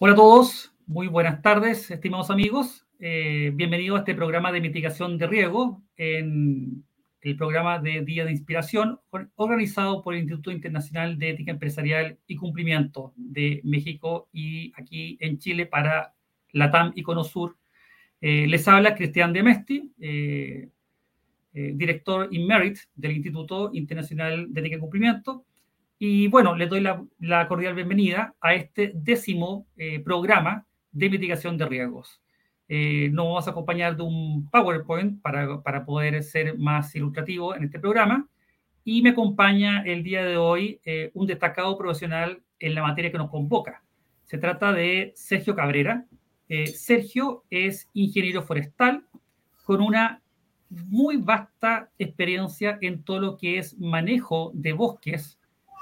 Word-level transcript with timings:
Hola 0.00 0.12
a 0.12 0.16
todos, 0.16 0.72
muy 0.86 1.08
buenas 1.08 1.42
tardes, 1.42 1.90
estimados 1.90 2.30
amigos. 2.30 2.86
Eh, 3.00 3.50
bienvenidos 3.52 3.96
a 3.96 4.00
este 4.02 4.14
programa 4.14 4.52
de 4.52 4.60
mitigación 4.60 5.18
de 5.18 5.26
riesgo, 5.26 5.82
en 5.96 6.84
el 7.20 7.36
programa 7.36 7.80
de 7.80 8.02
Día 8.02 8.24
de 8.24 8.30
Inspiración, 8.30 9.00
organizado 9.34 10.04
por 10.04 10.14
el 10.14 10.20
Instituto 10.20 10.52
Internacional 10.52 11.18
de 11.18 11.30
Ética 11.30 11.50
Empresarial 11.50 12.16
y 12.28 12.36
Cumplimiento 12.36 13.12
de 13.16 13.60
México 13.64 14.28
y 14.32 14.72
aquí 14.76 15.18
en 15.20 15.40
Chile 15.40 15.66
para 15.66 16.14
LATAM 16.52 16.92
y 16.94 17.02
Conosur. 17.02 17.56
Eh, 18.20 18.46
les 18.46 18.68
habla 18.68 18.94
Cristian 18.94 19.32
Diamesti, 19.32 19.92
eh, 19.98 20.68
eh, 21.54 21.72
director 21.74 22.30
Merit 22.38 22.78
del 22.94 23.16
Instituto 23.16 23.70
Internacional 23.72 24.46
de 24.54 24.60
Ética 24.60 24.76
y 24.76 24.78
Cumplimiento. 24.78 25.44
Y 26.00 26.28
bueno, 26.28 26.54
les 26.54 26.70
doy 26.70 26.80
la, 26.80 27.48
cordial 27.48 27.74
bienvenida 27.74 28.34
a 28.40 28.54
este 28.54 28.92
décimo 28.94 29.66
eh, 29.76 29.98
programa 29.98 30.64
de 30.92 31.10
mitigación 31.10 31.58
de 31.58 31.66
riesgos. 31.66 32.22
Eh, 32.68 33.08
nos 33.12 33.26
vamos 33.26 33.48
a 33.48 33.50
acompañar 33.50 33.96
de 33.96 34.04
un 34.04 34.48
PowerPoint 34.48 35.20
para, 35.20 35.60
para, 35.60 35.84
poder 35.84 36.22
ser 36.22 36.56
más 36.56 36.94
ilustrativo 36.94 37.56
en 37.56 37.64
este 37.64 37.80
programa. 37.80 38.28
Y 38.84 39.02
me 39.02 39.10
acompaña 39.10 39.82
el 39.84 40.04
día 40.04 40.24
de 40.24 40.36
hoy 40.36 40.80
eh, 40.84 41.10
un 41.14 41.26
destacado 41.26 41.76
profesional 41.76 42.42
en 42.60 42.76
la 42.76 42.82
materia 42.82 43.10
que 43.10 43.18
nos 43.18 43.30
convoca. 43.30 43.82
Se 44.22 44.38
trata 44.38 44.72
de 44.72 45.12
Sergio 45.16 45.56
Cabrera. 45.56 46.06
Sergio 46.74 47.44
es 47.50 47.90
ingeniero 47.92 48.42
forestal 48.42 49.04
con 49.64 49.82
una 49.82 50.22
muy 50.70 51.18
vasta 51.18 51.90
experiencia 51.98 52.78
en 52.80 53.02
todo 53.02 53.20
lo 53.20 53.36
que 53.36 53.58
es 53.58 53.78
manejo 53.78 54.50
de 54.54 54.72
bosques 54.72 55.37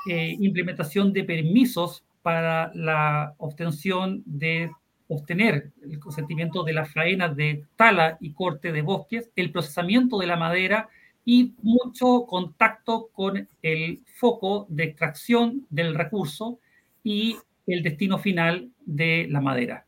eh, 0.09 0.37
implementación 0.39 1.13
de 1.13 1.25
permisos 1.25 2.05
para 2.23 2.71
la 2.75 3.35
obtención 3.39 4.23
de 4.25 4.71
obtener 5.09 5.71
el 5.83 5.99
consentimiento 6.01 6.65
de 6.65 6.73
las 6.73 6.93
faenas 6.93 7.37
de 7.37 7.65
tala 7.77 8.17
y 8.21 8.33
corte 8.33 8.73
de 8.73 8.83
bosques, 8.83 9.31
el 9.37 9.53
procesamiento 9.53 10.19
de 10.19 10.27
la 10.27 10.37
madera 10.37 10.89
y 11.25 11.55
mucho 11.63 12.25
contacto 12.27 13.09
con 13.13 13.49
el 13.63 14.03
foco 14.15 14.67
de 14.69 14.85
extracción 14.85 15.67
del 15.71 15.95
recurso 15.95 16.59
y 17.03 17.37
el 17.67 17.83
destino 17.83 18.19
final 18.19 18.71
de 18.85 19.27
la 19.29 19.41
madera. 19.41 19.87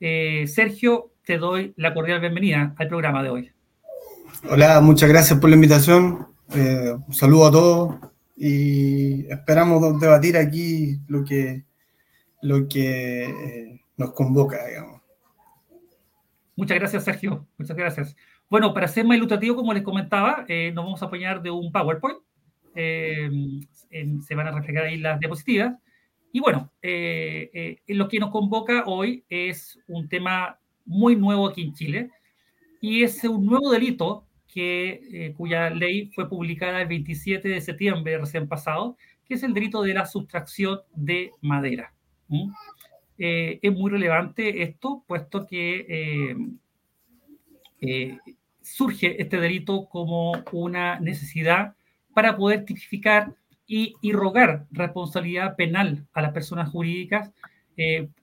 Eh, 0.00 0.46
Sergio, 0.46 1.12
te 1.24 1.38
doy 1.38 1.74
la 1.76 1.94
cordial 1.94 2.20
bienvenida 2.20 2.74
al 2.78 2.88
programa 2.88 3.22
de 3.22 3.30
hoy. 3.30 3.50
Hola, 4.50 4.80
muchas 4.80 5.08
gracias 5.08 5.38
por 5.38 5.50
la 5.50 5.56
invitación. 5.56 6.26
Eh, 6.54 6.94
un 7.06 7.14
saludo 7.14 7.46
a 7.46 7.50
todos 7.50 8.11
y 8.36 9.26
esperamos 9.30 10.00
debatir 10.00 10.36
aquí 10.36 10.98
lo 11.08 11.24
que, 11.24 11.64
lo 12.40 12.68
que 12.68 13.24
eh, 13.24 13.80
nos 13.96 14.12
convoca, 14.12 14.66
digamos. 14.66 15.02
Muchas 16.56 16.78
gracias, 16.78 17.04
Sergio. 17.04 17.46
Muchas 17.58 17.76
gracias. 17.76 18.16
Bueno, 18.48 18.74
para 18.74 18.88
ser 18.88 19.04
más 19.04 19.16
ilustrativo, 19.16 19.56
como 19.56 19.72
les 19.72 19.82
comentaba, 19.82 20.44
eh, 20.48 20.70
nos 20.74 20.84
vamos 20.84 21.02
a 21.02 21.06
apoyar 21.06 21.42
de 21.42 21.50
un 21.50 21.72
PowerPoint. 21.72 22.18
Eh, 22.74 23.30
se 24.26 24.34
van 24.34 24.46
a 24.46 24.52
reflejar 24.52 24.84
ahí 24.84 24.98
las 24.98 25.18
diapositivas. 25.20 25.74
Y 26.32 26.40
bueno, 26.40 26.72
lo 26.82 28.08
que 28.08 28.18
nos 28.18 28.30
convoca 28.30 28.84
hoy 28.86 29.24
es 29.28 29.78
un 29.86 30.08
tema 30.08 30.58
muy 30.86 31.14
nuevo 31.14 31.46
aquí 31.46 31.62
en 31.62 31.74
Chile 31.74 32.10
y 32.80 33.02
es 33.02 33.22
un 33.24 33.44
nuevo 33.44 33.70
delito 33.70 34.26
que, 34.52 35.00
eh, 35.10 35.34
cuya 35.34 35.70
ley 35.70 36.10
fue 36.14 36.28
publicada 36.28 36.82
el 36.82 36.88
27 36.88 37.48
de 37.48 37.60
septiembre 37.60 38.18
recién 38.18 38.46
pasado, 38.48 38.96
que 39.24 39.34
es 39.34 39.42
el 39.42 39.54
delito 39.54 39.82
de 39.82 39.94
la 39.94 40.04
sustracción 40.04 40.80
de 40.94 41.30
madera. 41.40 41.94
Eh, 43.18 43.58
es 43.62 43.72
muy 43.72 43.90
relevante 43.90 44.62
esto, 44.62 45.04
puesto 45.06 45.46
que 45.46 46.36
eh, 47.80 48.18
surge 48.60 49.20
este 49.20 49.40
delito 49.40 49.86
como 49.86 50.32
una 50.52 51.00
necesidad 51.00 51.74
para 52.14 52.36
poder 52.36 52.64
tipificar 52.64 53.34
y, 53.66 53.94
y 54.02 54.12
rogar 54.12 54.66
responsabilidad 54.70 55.56
penal 55.56 56.06
a 56.12 56.20
las 56.20 56.32
personas 56.32 56.68
jurídicas, 56.70 57.32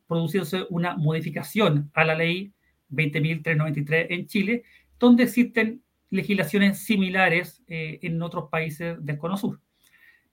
produciéndose 0.08 0.66
una 0.70 0.96
modificación 0.96 1.90
a 1.94 2.06
la 2.06 2.14
ley 2.14 2.54
20.393 2.92 4.08
en 4.10 4.28
Chile, 4.28 4.64
donde 5.00 5.24
existen 5.24 5.82
legislaciones 6.10 6.80
similares 6.80 7.64
eh, 7.68 8.00
en 8.02 8.22
otros 8.22 8.50
países 8.50 9.04
del 9.04 9.18
Cono 9.18 9.38
Sur. 9.38 9.60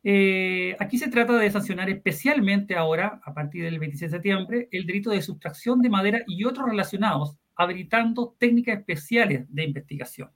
Eh, 0.09 0.77
aquí 0.79 0.99
se 0.99 1.09
trata 1.09 1.37
de 1.37 1.51
sancionar 1.51 1.91
especialmente 1.91 2.77
ahora, 2.77 3.21
a 3.25 3.35
partir 3.35 3.65
del 3.65 3.81
26 3.81 4.11
de 4.11 4.17
septiembre, 4.17 4.69
el 4.71 4.87
delito 4.87 5.11
de 5.11 5.21
sustracción 5.21 5.83
de 5.83 5.91
madera 5.91 6.23
y 6.29 6.45
otros 6.45 6.69
relacionados, 6.69 7.37
habilitando 7.57 8.37
técnicas 8.39 8.79
especiales 8.79 9.47
de 9.53 9.65
investigación. 9.65 10.31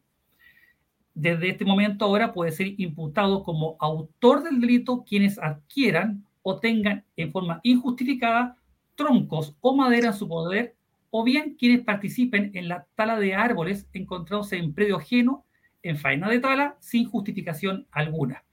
Desde 1.14 1.50
este 1.50 1.64
momento 1.64 2.04
ahora 2.04 2.32
puede 2.32 2.50
ser 2.50 2.74
imputado 2.80 3.42
como 3.42 3.76
autor 3.78 4.42
del 4.42 4.60
delito 4.60 5.04
quienes 5.04 5.38
adquieran 5.38 6.24
o 6.42 6.58
tengan 6.58 7.04
en 7.16 7.30
forma 7.30 7.60
injustificada 7.62 8.56
troncos 8.94 9.56
o 9.60 9.76
madera 9.76 10.08
en 10.08 10.14
su 10.14 10.28
poder 10.28 10.76
o 11.10 11.24
bien 11.24 11.56
quienes 11.58 11.80
participen 11.80 12.50
en 12.54 12.68
la 12.68 12.86
tala 12.94 13.18
de 13.18 13.34
árboles 13.34 13.88
encontrados 13.92 14.52
en 14.52 14.72
predio 14.74 14.96
ajeno 14.96 15.44
en 15.82 15.96
faena 15.96 16.28
de 16.28 16.40
tala 16.40 16.76
sin 16.80 17.06
justificación 17.06 17.86
alguna. 17.90 18.44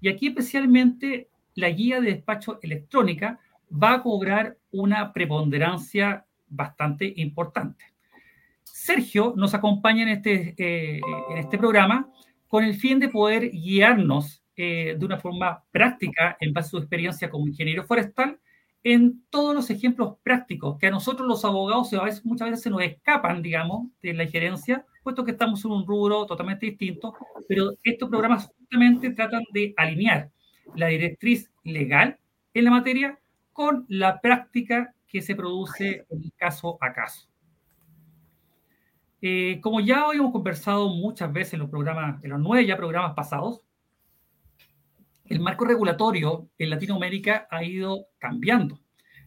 Y 0.00 0.08
aquí 0.08 0.28
especialmente 0.28 1.28
la 1.54 1.70
guía 1.70 2.00
de 2.00 2.12
despacho 2.12 2.60
electrónica 2.62 3.40
va 3.70 3.94
a 3.94 4.02
cobrar 4.02 4.56
una 4.70 5.12
preponderancia 5.12 6.24
bastante 6.48 7.12
importante. 7.16 7.84
Sergio 8.62 9.34
nos 9.36 9.54
acompaña 9.54 10.02
en 10.02 10.08
este, 10.08 10.54
eh, 10.56 11.00
en 11.30 11.38
este 11.38 11.58
programa 11.58 12.10
con 12.46 12.64
el 12.64 12.74
fin 12.74 12.98
de 12.98 13.08
poder 13.08 13.50
guiarnos 13.50 14.42
eh, 14.56 14.96
de 14.98 15.04
una 15.04 15.18
forma 15.18 15.64
práctica 15.70 16.36
en 16.40 16.52
base 16.52 16.68
a 16.68 16.70
su 16.70 16.78
experiencia 16.78 17.28
como 17.28 17.46
ingeniero 17.46 17.84
forestal 17.84 18.38
en 18.84 19.22
todos 19.30 19.54
los 19.54 19.70
ejemplos 19.70 20.14
prácticos 20.22 20.78
que 20.78 20.86
a 20.86 20.90
nosotros 20.90 21.26
los 21.26 21.44
abogados 21.44 21.90
muchas 22.24 22.50
veces 22.50 22.62
se 22.62 22.70
nos 22.70 22.82
escapan, 22.82 23.42
digamos, 23.42 23.88
de 24.02 24.14
la 24.14 24.24
injerencia, 24.24 24.86
puesto 25.02 25.24
que 25.24 25.32
estamos 25.32 25.64
en 25.64 25.72
un 25.72 25.86
rubro 25.86 26.26
totalmente 26.26 26.66
distinto, 26.66 27.14
pero 27.48 27.72
estos 27.82 28.08
programas 28.08 28.50
justamente 28.58 29.10
tratan 29.10 29.42
de 29.52 29.74
alinear 29.76 30.30
la 30.76 30.88
directriz 30.88 31.50
legal 31.64 32.18
en 32.54 32.64
la 32.64 32.70
materia 32.70 33.18
con 33.52 33.84
la 33.88 34.20
práctica 34.20 34.94
que 35.06 35.22
se 35.22 35.34
produce 35.34 36.06
en 36.10 36.30
caso 36.36 36.78
a 36.80 36.92
caso. 36.92 37.28
Eh, 39.20 39.58
como 39.60 39.80
ya 39.80 40.02
habíamos 40.02 40.30
conversado 40.30 40.88
muchas 40.90 41.32
veces 41.32 41.54
en 41.54 41.60
los 41.60 41.70
programas, 41.70 42.22
en 42.22 42.30
los 42.30 42.38
nueve 42.38 42.66
ya 42.66 42.76
programas 42.76 43.14
pasados, 43.14 43.62
el 45.28 45.40
marco 45.40 45.64
regulatorio 45.64 46.48
en 46.58 46.70
Latinoamérica 46.70 47.46
ha 47.50 47.62
ido 47.62 48.06
cambiando. 48.18 48.80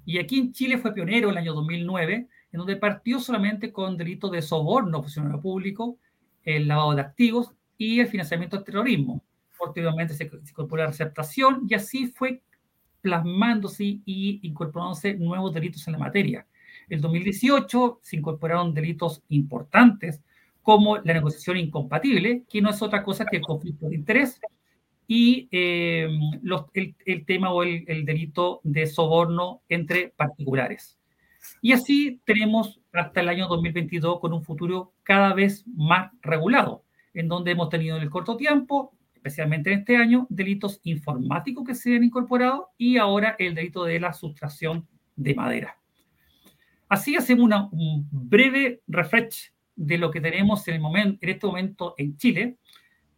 Y 0.06 0.18
aquí 0.18 0.40
en 0.40 0.52
Chile 0.52 0.78
fue 0.78 0.94
pionero 0.94 1.28
en 1.30 1.34
el 1.34 1.38
año 1.38 1.54
2009, 1.54 2.28
en 2.52 2.58
donde 2.58 2.76
partió 2.76 3.20
solamente 3.20 3.72
con 3.72 3.98
delitos 3.98 4.32
de 4.32 4.42
soborno 4.42 5.02
funcionario 5.02 5.40
público, 5.40 5.98
el 6.44 6.68
lavado 6.68 6.96
de 6.96 7.02
activos 7.02 7.53
y 7.78 8.00
el 8.00 8.08
financiamiento 8.08 8.58
del 8.58 8.66
terrorismo. 8.66 9.24
Posteriormente 9.58 10.14
se, 10.16 10.24
incorporó 10.24 10.84
la 10.84 10.90
receptación 10.90 11.68
y 11.70 11.76
así 11.76 12.08
fue 12.08 12.42
plasmándose 13.02 13.84
y 13.84 14.40
incorporándose 14.42 15.14
nuevos 15.16 15.54
delitos 15.54 15.88
en 15.88 15.94
la 15.94 16.00
materia. 16.00 16.47
En 16.90 17.00
2018 17.00 18.00
se 18.02 18.16
incorporaron 18.16 18.74
delitos 18.74 19.22
importantes 19.30 20.20
como 20.62 20.97
la 20.97 21.14
negociación 21.14 21.58
incompatible, 21.58 22.44
que 22.50 22.62
no 22.62 22.70
es 22.70 22.82
otra 22.82 23.04
cosa 23.04 23.26
que 23.26 23.38
el 23.38 23.44
conflicto 23.44 23.88
de 23.88 23.96
interés, 23.96 24.40
y 25.13 25.49
eh, 25.52 26.08
el, 26.73 27.25
tema 27.25 27.52
o 27.52 27.63
el, 27.63 28.05
delito 28.05 28.61
de 28.63 28.87
soborno 28.87 29.61
entre 29.67 30.08
particulares. 30.16 30.97
Y 31.61 31.73
así 31.73 32.22
tenemos 32.23 32.79
hasta 32.93 33.19
el 33.19 33.28
año 33.28 33.49
2022 33.49 34.22
con 34.22 34.31
un 34.31 34.41
futuro 34.41 34.93
cada 35.03 35.34
vez 35.34 35.66
más 35.67 36.11
regulado, 36.22 36.85
en 37.13 37.28
donde 37.28 37.52
hemos 37.52 37.67
tenido 37.67 37.97
en 37.97 38.03
el 38.03 38.09
corto 38.09 38.37
tiempo, 38.37 38.93
especialmente 39.13 39.73
en 39.73 39.79
este 39.79 39.97
año, 39.97 40.28
delitos 40.29 40.79
informáticos 40.84 41.67
que 41.67 41.75
se 41.75 41.93
han 41.93 42.05
incorporado 42.05 42.69
y 42.78 42.96
ahora 42.96 43.35
el 43.37 43.53
delito 43.53 43.84
de 43.84 43.99
la 43.99 44.13
sustracción 44.13 44.87
de 45.17 45.35
madera. 45.35 45.78
Así 46.87 47.17
hacemos 47.17 47.43
una, 47.43 47.67
un 47.73 48.08
breve 48.09 48.79
refresh 48.87 49.52
de 49.75 49.97
lo 49.97 50.09
que 50.09 50.22
tenemos 50.22 50.66
en, 50.69 50.75
el 50.75 50.79
momento, 50.79 51.17
en 51.22 51.29
este 51.31 51.47
momento 51.47 51.96
en 51.97 52.16
Chile 52.16 52.59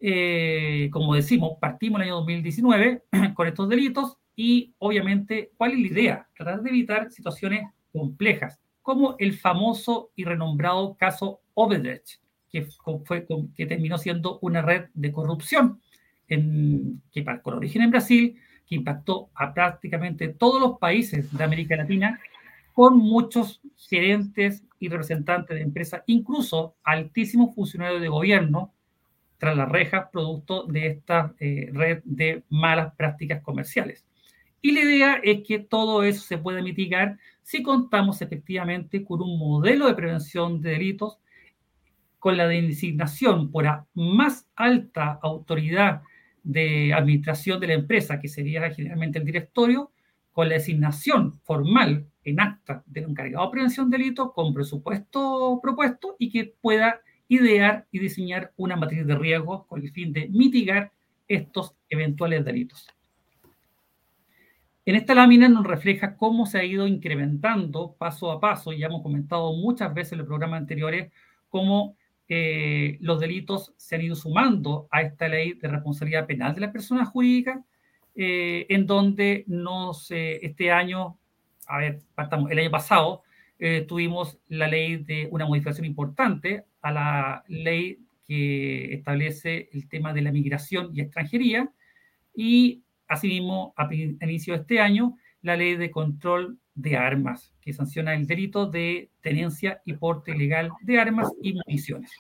eh, 0.06 0.90
como 0.92 1.16
decimos, 1.16 1.58
partimos 1.62 2.02
el 2.02 2.08
año 2.08 2.16
2019 2.16 3.04
con 3.36 3.48
estos 3.48 3.70
delitos 3.70 4.18
y 4.36 4.74
obviamente, 4.80 5.54
¿cuál 5.56 5.72
es 5.72 5.80
la 5.80 5.88
idea? 5.88 6.28
Tratar 6.36 6.62
de 6.62 6.70
evitar 6.72 7.10
situaciones 7.10 7.70
complejas, 7.94 8.60
como 8.82 9.16
el 9.18 9.32
famoso 9.32 10.12
y 10.18 10.26
renombrado 10.26 10.96
caso 10.96 11.40
Obedrecht, 11.54 12.20
que, 12.52 12.68
fue, 13.06 13.26
que 13.56 13.66
terminó 13.66 13.98
siendo 13.98 14.40
una 14.42 14.62
red 14.62 14.88
de 14.94 15.14
corrupción 15.14 15.80
en, 16.28 17.02
que, 17.14 17.24
con 17.42 17.54
origen 17.54 17.84
en 17.84 17.92
Brasil, 17.92 18.36
que 18.68 18.76
impactó 18.76 19.30
a 19.36 19.54
prácticamente 19.54 20.28
todos 20.28 20.62
los 20.62 20.80
países 20.80 21.32
de 21.32 21.44
América 21.46 21.78
Latina 21.78 22.20
con 22.74 22.98
muchos 22.98 23.62
gerentes 23.78 24.66
y 24.80 24.90
representantes 24.90 25.56
de 25.56 25.64
empresas, 25.64 26.04
incluso 26.08 26.76
altísimos 26.84 27.56
funcionarios 27.56 28.02
de 28.02 28.10
gobierno, 28.10 28.74
tras 29.44 29.58
las 29.58 29.68
rejas, 29.68 30.08
producto 30.10 30.64
de 30.64 30.88
esta 30.88 31.34
eh, 31.38 31.70
red 31.74 32.02
de 32.06 32.44
malas 32.48 32.96
prácticas 32.96 33.42
comerciales. 33.42 34.06
Y 34.62 34.72
la 34.72 34.80
idea 34.80 35.20
es 35.22 35.44
que 35.46 35.60
todo 35.60 36.04
eso 36.04 36.22
se 36.22 36.38
puede 36.38 36.62
mitigar 36.62 37.18
si 37.42 37.62
contamos 37.62 38.22
efectivamente 38.22 39.04
con 39.04 39.22
un 39.22 39.38
modelo 39.38 39.88
de 39.88 39.96
prevención 39.96 40.62
de 40.62 40.70
delitos, 40.70 41.20
con 42.20 42.38
la 42.38 42.48
designación 42.48 43.52
por 43.52 43.66
la 43.66 43.86
más 43.96 44.48
alta 44.56 45.20
autoridad 45.22 46.04
de 46.42 46.94
administración 46.94 47.60
de 47.60 47.68
la 47.68 47.74
empresa, 47.74 48.22
que 48.22 48.30
sería 48.30 48.72
generalmente 48.72 49.20
el 49.20 49.26
directorio, 49.26 49.92
con 50.32 50.48
la 50.48 50.56
designación 50.56 51.34
formal 51.44 52.08
en 52.24 52.40
acta 52.40 52.82
del 52.86 53.10
encargado 53.10 53.44
de 53.48 53.52
prevención 53.52 53.90
de 53.90 53.98
delitos, 53.98 54.32
con 54.32 54.54
presupuesto 54.54 55.60
propuesto 55.62 56.16
y 56.18 56.32
que 56.32 56.56
pueda 56.62 57.02
idear 57.28 57.88
y 57.92 58.00
diseñar 58.00 58.52
una 58.58 58.76
matriz 58.76 59.06
de 59.06 59.16
riesgo 59.16 59.66
con 59.68 59.82
el 59.82 59.92
fin 59.92 60.14
de 60.14 60.28
mitigar 60.30 60.92
estos 61.28 61.76
eventuales 61.90 62.44
delitos. 62.46 62.88
En 64.86 64.96
esta 64.96 65.16
lámina 65.16 65.48
nos 65.48 65.66
refleja 65.66 66.18
cómo 66.18 66.46
se 66.46 66.60
ha 66.60 66.64
ido 66.66 66.88
incrementando 66.88 67.96
paso 67.98 68.32
a 68.32 68.42
paso, 68.42 68.74
ya 68.74 68.88
hemos 68.88 69.02
comentado 69.02 69.54
muchas 69.54 69.94
veces 69.94 70.14
en 70.14 70.20
los 70.20 70.28
programas 70.28 70.60
anteriores, 70.60 71.12
cómo 71.48 71.96
eh, 72.28 72.98
los 73.00 73.20
delitos 73.20 73.74
se 73.78 73.96
han 73.96 74.02
ido 74.02 74.16
sumando 74.16 74.88
a 74.92 75.02
esta 75.02 75.30
ley 75.30 75.54
de 75.54 75.70
responsabilidad 75.70 76.26
penal 76.26 76.54
de 76.54 76.62
la 76.62 76.72
persona 76.72 77.06
jurídica, 77.06 77.64
eh, 78.16 78.66
en 78.70 78.86
donde 78.86 79.46
nos, 79.48 80.12
este 80.12 80.72
año, 80.72 81.18
a 81.68 81.78
ver, 81.78 82.02
partamos, 82.14 82.52
el 82.52 82.60
año 82.60 82.72
pasado 82.72 83.24
eh, 83.60 83.86
tuvimos 83.88 84.40
la 84.48 84.68
ley 84.68 84.98
de 84.98 85.28
una 85.32 85.46
modificación 85.46 85.86
importante 85.86 86.66
a 86.82 86.92
la 86.92 87.44
ley 87.48 88.00
que 88.26 88.94
establece 88.94 89.70
el 89.74 89.88
tema 89.88 90.14
de 90.14 90.22
la 90.22 90.32
migración 90.32 90.90
y 90.94 91.02
extranjería, 91.02 91.72
y 92.36 92.84
Asimismo, 93.14 93.74
a 93.78 93.88
inicio 93.94 94.56
de 94.56 94.62
este 94.62 94.80
año, 94.80 95.18
la 95.42 95.56
ley 95.56 95.76
de 95.76 95.92
control 95.92 96.58
de 96.74 96.98
armas, 96.98 97.54
que 97.62 97.74
sanciona 97.74 98.16
el 98.16 98.26
delito 98.26 98.66
de 98.66 99.12
tenencia 99.22 99.82
y 99.86 99.94
porte 99.94 100.32
ilegal 100.32 100.72
de 100.82 101.00
armas 101.00 101.32
y 101.42 101.54
municiones. 101.54 102.12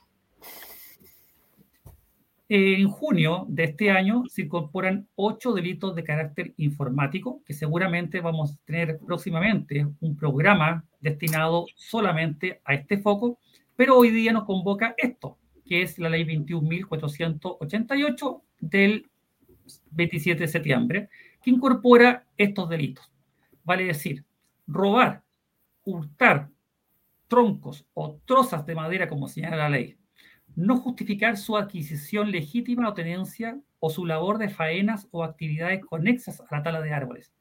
En 2.55 2.87
junio 2.87 3.47
de 3.49 3.63
este 3.63 3.89
año 3.89 4.25
se 4.27 4.43
incorporan 4.43 5.07
ocho 5.15 5.53
delitos 5.53 5.95
de 5.95 6.03
carácter 6.03 6.53
informático, 6.57 7.41
que 7.47 7.53
seguramente 7.55 8.21
vamos 8.21 8.51
a 8.51 8.57
tener 8.63 8.99
próximamente 8.99 9.87
un 10.01 10.15
programa 10.15 10.85
destinado 10.99 11.65
solamente 11.75 12.61
a 12.63 12.75
este 12.75 12.99
foco, 12.99 13.39
pero 13.75 13.97
hoy 13.97 14.11
día 14.11 14.31
nos 14.33 14.43
convoca 14.43 14.93
esto, 14.97 15.39
que 15.65 15.81
es 15.81 15.97
la 15.97 16.09
ley 16.09 16.25
21.488 16.25 18.41
del 18.59 19.09
27 19.89 20.41
de 20.41 20.47
septiembre, 20.47 21.09
que 21.41 21.49
incorpora 21.49 22.27
estos 22.37 22.69
delitos. 22.69 23.11
Vale 23.63 23.85
decir, 23.85 24.23
robar, 24.67 25.23
hurtar 25.85 26.51
troncos 27.27 27.87
o 27.95 28.19
trozas 28.25 28.63
de 28.67 28.75
madera, 28.75 29.09
como 29.09 29.27
señala 29.27 29.57
la 29.57 29.69
ley, 29.69 29.97
no 30.55 30.77
justificar 30.77 31.37
su 31.37 31.57
adquisición 31.57 32.31
legítima 32.31 32.89
o 32.89 32.93
tenencia 32.93 33.59
o 33.79 33.89
su 33.89 34.05
labor 34.05 34.37
de 34.37 34.49
faenas 34.49 35.07
o 35.11 35.23
actividades 35.23 35.83
conexas 35.85 36.41
a 36.41 36.57
la 36.57 36.63
tala 36.63 36.81
de 36.81 36.93
árboles, 36.93 37.33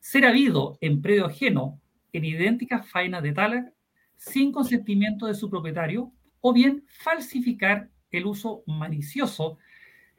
ser 0.00 0.24
habido 0.24 0.78
en 0.80 1.02
predio 1.02 1.26
ajeno 1.26 1.80
en 2.12 2.24
idénticas 2.24 2.88
faenas 2.88 3.22
de 3.22 3.32
tala 3.32 3.72
sin 4.16 4.52
consentimiento 4.52 5.26
de 5.26 5.34
su 5.34 5.48
propietario 5.50 6.12
o 6.40 6.52
bien 6.52 6.84
falsificar 6.88 7.88
el 8.10 8.26
uso 8.26 8.62
malicioso 8.66 9.58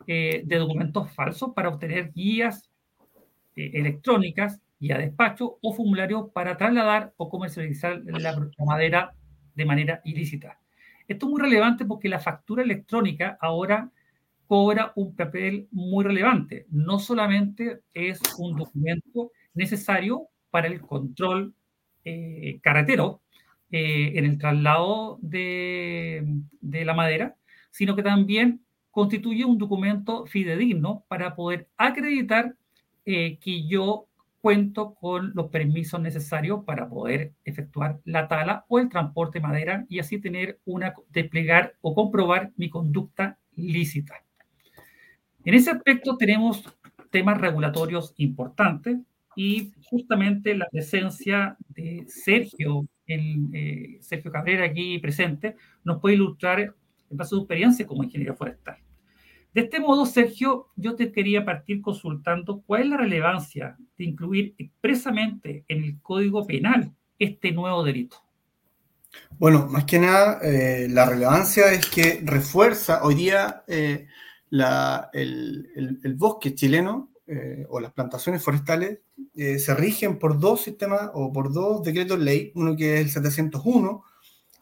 eh, 0.07 0.44
de 0.45 0.57
documentos 0.57 1.12
falsos 1.12 1.51
para 1.56 1.69
obtener 1.69 2.12
guías 2.12 2.69
eh, 3.56 3.71
electrónicas, 3.74 4.62
guía 4.80 4.97
de 4.97 5.06
despacho 5.06 5.59
o 5.62 5.74
formularios 5.74 6.30
para 6.33 6.57
trasladar 6.57 7.13
o 7.18 7.30
comercializar 7.30 8.01
la, 8.06 8.50
madera 8.65 9.13
de 9.54 9.65
manera 9.65 10.01
ilícita. 10.04 10.59
Esto 11.07 11.25
es 11.25 11.31
muy 11.31 11.42
relevante 11.42 11.86
porque 11.86 12.09
la 12.09 12.19
factura 12.19 12.63
electrónica 12.63 13.38
ahora 13.42 13.89
cobra 14.48 14.92
un 14.95 15.15
papel 15.15 15.68
muy 15.71 16.03
relevante. 16.03 16.65
No 16.69 17.00
solamente 17.00 17.81
es 17.94 18.19
un 18.38 18.57
documento 18.57 19.31
necesario 19.53 20.27
para 20.50 20.68
el 20.68 20.81
control 20.81 21.53
eh, 22.03 22.59
carretero 22.62 23.21
en 23.74 24.25
el 24.25 24.38
traslado 24.38 25.18
de, 25.21 26.25
de, 26.59 26.83
la 26.83 26.94
madera, 26.94 27.38
sino 27.69 27.95
que 27.95 28.04
también 28.04 28.59
constituye 28.92 29.45
un 29.45 29.57
documento 29.57 30.25
fidedigno 30.25 31.06
para 31.07 31.36
poder 31.36 31.69
acreditar 31.77 32.56
eh, 33.06 33.39
que 33.39 33.65
yo 33.68 34.07
cuento 34.42 34.96
con 34.96 35.32
los 35.36 35.48
permisos 35.48 36.02
necesarios 36.02 36.64
para 36.66 36.90
poder 36.90 37.34
efectuar 37.46 38.00
la 38.06 38.28
tala 38.28 38.66
o 38.68 38.80
el 38.80 38.90
transporte 38.90 39.40
de 39.40 39.48
madera 39.48 39.86
y 39.88 40.00
así 40.00 40.20
tener 40.20 40.60
una 40.66 40.94
desplegar 41.10 41.76
o 41.82 41.94
comprobar 41.94 42.52
mi 42.58 42.70
conducta 42.70 43.38
lícita. 43.56 44.16
En 45.46 45.54
ese 45.54 45.72
aspecto 45.72 46.18
tenemos 46.18 46.64
temas 47.12 47.40
regulatorios 47.40 48.14
importantes 48.18 48.98
y 49.36 49.72
justamente 49.86 50.56
la 50.56 50.68
presencia 50.70 51.56
de 51.70 52.06
Sergio, 52.08 52.88
el, 53.06 53.48
eh, 53.54 53.98
Sergio 54.02 54.32
Cabrera 54.32 54.66
aquí 54.66 54.98
presente, 55.00 55.56
nos 55.84 56.00
puede 56.02 56.16
ilustrar 56.16 56.60
en 56.60 56.74
base 57.18 57.30
a 57.30 57.38
su 57.38 57.40
experiencia 57.40 57.86
como 57.86 58.04
ingeniero 58.04 58.36
forestal. 58.36 58.78
De 59.54 59.62
este 59.62 59.81
modo, 59.81 60.06
Sergio, 60.06 60.70
yo 60.78 60.96
te 60.96 61.12
quería 61.12 61.44
partir 61.44 61.81
consultando 61.81 62.62
cuál 62.66 62.84
es 62.84 62.88
la 62.88 62.98
relevancia 62.98 63.76
de 63.98 64.06
incluir 64.06 64.56
expresamente 64.58 65.66
en 65.68 65.84
el 65.84 66.00
Código 66.02 66.48
Penal 66.48 66.94
este 67.20 67.52
nuevo 67.52 67.84
delito. 67.84 68.18
Bueno, 69.38 69.68
más 69.68 69.84
que 69.84 70.00
nada, 70.00 70.40
eh, 70.42 70.88
la 70.90 71.06
relevancia 71.06 71.72
es 71.74 71.86
que 71.88 72.22
refuerza 72.24 73.04
hoy 73.04 73.16
día 73.16 73.64
eh, 73.68 74.08
el, 74.52 76.16
bosque 76.16 76.56
chileno 76.56 77.10
eh, 77.28 77.66
o 77.70 77.81
las 77.81 77.92
plantaciones 77.92 78.42
forestales 78.42 79.00
se 79.34 79.76
rigen 79.76 80.18
por 80.18 80.40
dos 80.40 80.62
sistemas 80.62 81.10
o 81.14 81.31
por 81.31 81.52
dos 81.52 81.84
decretos 81.84 82.20
ley, 82.20 82.52
uno 82.56 82.76
que 82.76 82.96
es 82.96 83.02
el 83.02 83.10
701 83.10 84.04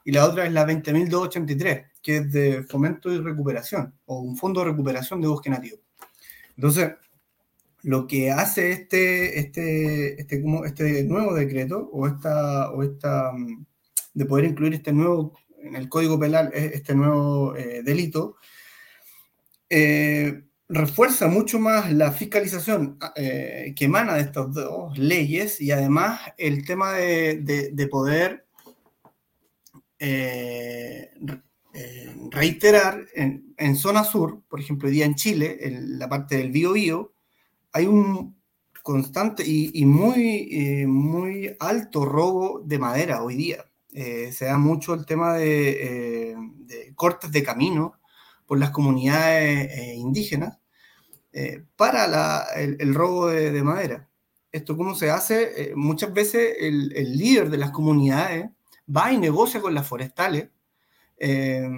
y 0.06 0.12
la 0.12 0.26
otra 0.26 0.46
es 0.46 0.54
la 0.54 0.66
20.283, 0.66 1.86
que 2.02 2.18
es 2.18 2.32
de 2.32 2.64
fomento 2.64 3.12
y 3.12 3.20
recuperación, 3.20 3.94
o 4.06 4.20
un 4.20 4.38
fondo 4.38 4.62
de 4.62 4.72
recuperación 4.72 5.22
de 5.22 5.28
bosque 5.28 5.50
nativo. 5.50 5.78
Entonces, 6.56 6.94
lo 7.84 8.08
que 8.08 8.32
hace 8.32 8.72
este, 8.72 9.40
este, 9.40 10.20
este, 10.20 10.42
como 10.42 10.66
este 10.66 11.04
nuevo 11.04 11.34
decreto, 11.34 11.90
o 11.94 12.08
esta, 12.08 12.72
o 12.72 12.84
esta, 12.84 13.32
mm, 13.32 13.66
de 14.14 14.26
poder 14.26 14.46
incluir 14.46 14.74
este 14.74 14.92
nuevo, 14.94 15.38
en 15.62 15.76
el 15.76 15.90
Código 15.90 16.20
Penal, 16.20 16.52
e, 16.54 16.72
este 16.74 16.96
nuevo 16.96 17.56
eh, 17.56 17.82
delito, 17.84 18.38
eh, 19.70 20.44
refuerza 20.68 21.28
mucho 21.28 21.60
más 21.60 21.92
la 21.94 22.12
fiscalización 22.12 22.98
eh, 23.16 23.74
que 23.76 23.86
emana 23.86 24.16
de 24.16 24.22
estas 24.22 24.54
dos 24.54 24.98
leyes 24.98 25.62
y 25.62 25.72
además 25.72 26.22
el 26.38 26.66
tema 26.66 26.94
de, 26.94 27.72
de 27.74 27.88
poder 27.88 28.49
eh, 30.00 31.12
eh, 31.74 32.16
reiterar, 32.32 33.06
en, 33.14 33.76
zona 33.76 34.06
sur, 34.06 34.42
por 34.48 34.60
ejemplo, 34.62 34.88
hoy 34.88 34.96
día 34.96 35.06
en 35.06 35.16
Chile, 35.16 35.58
en 35.62 36.00
la 36.00 36.08
parte 36.08 36.38
del 36.38 36.52
Bío 36.52 37.14
hay 37.74 37.86
un 37.86 38.40
constante 38.82 39.44
y, 39.46 39.86
muy, 39.86 40.48
eh, 40.52 40.88
muy 40.88 41.56
alto 41.60 42.06
robo 42.06 42.62
de 42.66 42.80
madera 42.80 43.22
hoy 43.22 43.36
día. 43.36 43.66
se 43.92 44.46
da 44.46 44.58
mucho 44.58 44.94
el 44.94 45.06
tema 45.06 45.36
de, 45.36 46.36
cortes 46.96 47.32
de 47.32 47.44
camino 47.44 47.94
por 48.46 48.58
las 48.60 48.72
comunidades 48.72 49.96
indígenas 49.96 50.60
para 51.76 52.46
el, 52.56 52.96
robo 52.96 53.28
de, 53.28 53.64
madera. 53.64 54.10
¿Esto 54.52 54.78
cómo 54.78 54.96
se 54.96 55.12
hace? 55.12 55.74
muchas 55.76 56.14
veces 56.14 56.56
el 56.60 57.18
líder 57.18 57.50
de 57.50 57.58
las 57.58 57.72
comunidades 57.72 58.50
va 58.96 59.12
y 59.12 59.18
negocia 59.18 59.62
con 59.62 59.74
las 59.74 59.88
forestales, 59.88 60.50
eh, 61.22 61.70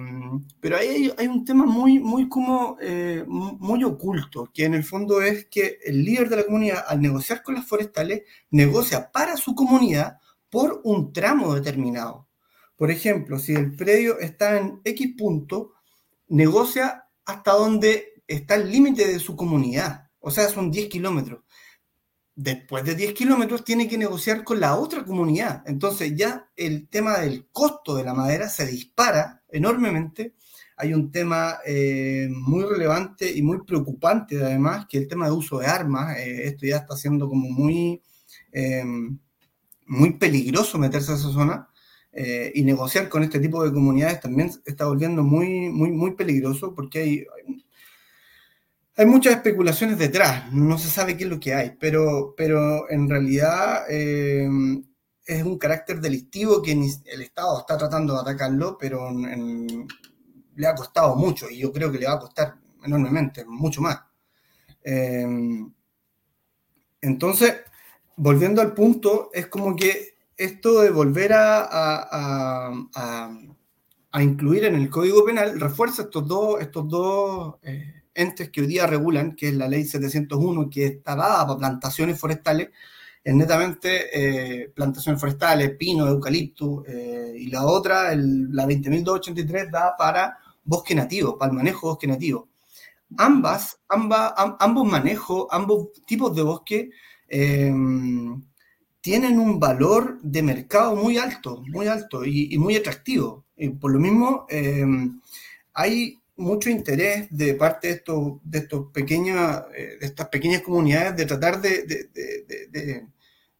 pero 0.60 0.76
ahí 0.76 1.12
hay, 1.18 1.26
un 1.26 1.44
tema 1.44 1.66
muy, 1.66 1.98
muy, 1.98 2.28
como, 2.28 2.76
eh, 2.80 3.24
muy 3.26 3.82
oculto, 3.82 4.48
que 4.54 4.64
en 4.64 4.74
el 4.74 4.84
fondo 4.84 5.20
es 5.20 5.46
que 5.46 5.78
el 5.84 6.04
líder 6.04 6.28
de 6.28 6.36
la 6.36 6.44
comunidad, 6.44 6.84
al 6.86 7.00
negociar 7.00 7.42
con 7.42 7.56
las 7.56 7.66
forestales, 7.66 8.22
negocia 8.50 9.10
para 9.10 9.36
su 9.36 9.54
comunidad 9.54 10.18
por 10.48 10.80
un 10.84 11.12
tramo 11.12 11.54
determinado. 11.54 12.28
Por 12.76 12.90
ejemplo, 12.90 13.38
si 13.38 13.52
el 13.54 13.74
predio 13.74 14.18
está 14.20 14.58
en 14.58 14.80
X 14.84 15.14
punto, 15.18 15.72
negocia 16.28 17.06
hasta 17.24 17.52
donde 17.52 18.22
está 18.28 18.54
el 18.54 18.70
límite 18.70 19.06
de 19.06 19.18
su 19.18 19.34
comunidad, 19.34 20.08
o 20.20 20.30
sea, 20.30 20.48
son 20.48 20.70
10 20.70 20.88
kilómetros. 20.88 21.42
Después 22.34 22.84
de 22.84 22.94
10 22.94 23.12
kilómetros 23.14 23.64
tiene 23.64 23.88
que 23.88 23.98
negociar 23.98 24.44
con 24.44 24.60
la 24.60 24.76
otra 24.76 25.04
comunidad. 25.04 25.62
Entonces 25.66 26.14
ya 26.16 26.48
el 26.56 26.88
tema 26.88 27.18
del 27.18 27.46
costo 27.52 27.94
de 27.96 28.04
la 28.04 28.14
madera 28.14 28.48
se 28.48 28.66
dispara 28.66 29.42
enormemente. 29.48 30.34
Hay 30.76 30.94
un 30.94 31.12
tema 31.12 31.58
eh, 31.66 32.28
muy 32.30 32.64
relevante 32.64 33.30
y 33.30 33.42
muy 33.42 33.64
preocupante 33.64 34.42
además, 34.42 34.86
que 34.88 34.98
el 34.98 35.08
tema 35.08 35.26
de 35.26 35.32
uso 35.32 35.58
de 35.58 35.66
armas. 35.66 36.16
Eh, 36.18 36.48
esto 36.48 36.66
ya 36.66 36.78
está 36.78 36.96
siendo 36.96 37.28
como 37.28 37.50
muy, 37.50 38.02
eh, 38.52 38.84
muy 39.86 40.12
peligroso 40.14 40.78
meterse 40.78 41.12
a 41.12 41.16
esa 41.16 41.30
zona. 41.30 41.68
y 42.54 42.62
negociar 42.62 43.08
con 43.08 43.22
este 43.22 43.40
tipo 43.40 43.64
de 43.64 43.72
comunidades 43.72 44.20
también 44.20 44.50
está 44.66 44.84
volviendo 44.86 45.22
muy, 45.22 45.70
muy, 45.70 45.90
muy 45.90 46.14
peligroso 46.14 46.74
porque 46.74 46.98
hay 47.00 47.26
muchas 49.06 49.34
especulaciones 49.34 49.98
detrás, 49.98 50.52
no 50.52 50.78
se 50.78 50.88
sabe 50.88 51.16
qué 51.16 51.24
es 51.24 51.30
lo 51.30 51.40
que 51.40 51.54
hay, 51.54 51.76
pero, 51.78 52.34
pero 52.36 52.90
en 52.90 53.08
realidad 53.08 53.84
eh, 53.88 54.48
es 55.24 55.42
un 55.42 55.58
carácter 55.58 56.00
delictivo 56.00 56.60
que 56.60 56.72
el 56.72 57.22
Estado 57.22 57.60
está 57.60 57.78
tratando 57.78 58.14
de 58.14 58.20
atacarlo, 58.20 58.76
pero 58.78 59.10
le 60.54 60.66
ha 60.66 60.74
costado 60.74 61.16
mucho 61.16 61.48
y 61.48 61.58
yo 61.58 61.72
creo 61.72 61.90
que 61.90 61.98
le 61.98 62.06
va 62.06 62.14
a 62.14 62.20
costar 62.20 62.54
enormemente, 62.84 63.44
mucho 63.46 63.80
más. 63.80 63.98
Eh, 64.84 65.26
entonces, 67.00 67.54
volviendo 68.16 68.60
al 68.60 68.74
punto, 68.74 69.30
es 69.32 69.46
como 69.46 69.74
que 69.74 70.16
esto 70.36 70.80
de 70.82 70.90
volver 70.90 71.32
a, 71.32 71.68
a, 74.12 74.22
incluir 74.22 74.64
en 74.64 74.74
el 74.74 74.90
Código 74.90 75.24
Penal 75.24 75.58
refuerza 75.58 76.02
estos 76.02 76.26
dos, 76.26 76.60
estos 76.60 76.86
dos 76.88 77.54
eh, 77.62 78.01
entes 78.14 78.50
que 78.50 78.60
hoy 78.60 78.66
día 78.66 78.86
regulan, 78.86 79.34
que 79.34 79.48
es 79.48 79.54
la 79.54 79.68
ley 79.68 79.84
701, 79.84 80.70
que 80.70 80.86
está 80.86 81.16
dada 81.16 81.46
para 81.46 81.58
plantaciones 81.58 82.18
forestales, 82.18 82.70
es 83.24 83.34
netamente 83.34 84.08
eh, 84.12 84.68
plantaciones 84.70 85.20
forestales, 85.20 85.76
pino, 85.76 86.08
eucalipto, 86.08 86.84
eh, 86.86 87.34
y 87.38 87.46
la 87.48 87.64
otra, 87.64 88.14
la 88.16 88.66
20.283, 88.66 89.70
da 89.70 89.96
para 89.96 90.38
bosque 90.64 90.94
nativo, 90.94 91.38
para 91.38 91.50
el 91.50 91.56
manejo 91.56 91.86
de 91.86 91.90
bosque 91.92 92.06
nativo. 92.06 92.48
Ambas, 93.18 93.78
ambos 93.88 94.86
manejos, 94.86 95.46
ambos 95.50 95.88
tipos 96.06 96.34
de 96.34 96.42
bosque 96.42 96.90
eh, 97.28 97.72
tienen 99.00 99.38
un 99.38 99.60
valor 99.60 100.18
de 100.22 100.42
mercado 100.42 100.96
muy 100.96 101.18
alto, 101.18 101.62
muy 101.68 101.86
alto 101.86 102.24
y, 102.24 102.54
y 102.54 102.58
muy 102.58 102.74
atractivo. 102.76 103.44
Y 103.56 103.68
por 103.68 103.92
lo 103.92 104.00
mismo, 104.00 104.46
hay 105.74 106.21
mucho 106.36 106.70
interés 106.70 107.28
de 107.30 107.54
parte 107.54 107.88
de 107.88 107.94
estos, 107.94 108.38
de 108.42 108.58
estos 108.58 108.90
pequeños, 108.92 109.62
eh, 109.76 109.96
de 110.00 110.06
estas 110.06 110.28
pequeñas 110.28 110.62
comunidades 110.62 111.16
de 111.16 111.26
tratar 111.26 111.60
de, 111.60 111.84
de, 111.84 113.06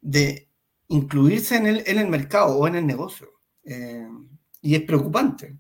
de, 0.01 0.49
incluirse 0.89 1.57
en 1.57 1.67
el, 1.67 1.83
en 1.87 1.99
el, 1.99 2.09
mercado 2.09 2.59
o 2.59 2.67
en 2.67 2.77
el 2.77 2.87
negocio. 2.87 3.29
Eh, 3.65 4.07
y 4.61 4.75
es 4.75 4.83
preocupante. 4.83 5.57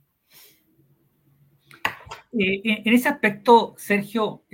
Eh, 2.39 2.61
en 2.65 2.95
ese 2.95 3.09
aspecto, 3.09 3.75
Sergio, 3.77 4.45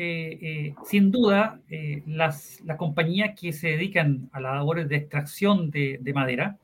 sin 0.84 1.10
duda, 1.10 1.60
las, 2.06 2.60
las, 2.62 2.76
compañías 2.76 3.38
que 3.38 3.52
se 3.52 3.68
dedican 3.68 4.28
a 4.32 4.40
las 4.40 4.54
labores 4.54 4.88
de 4.88 4.96
extracción 4.96 5.70
de, 5.70 6.12
madera, 6.14 6.58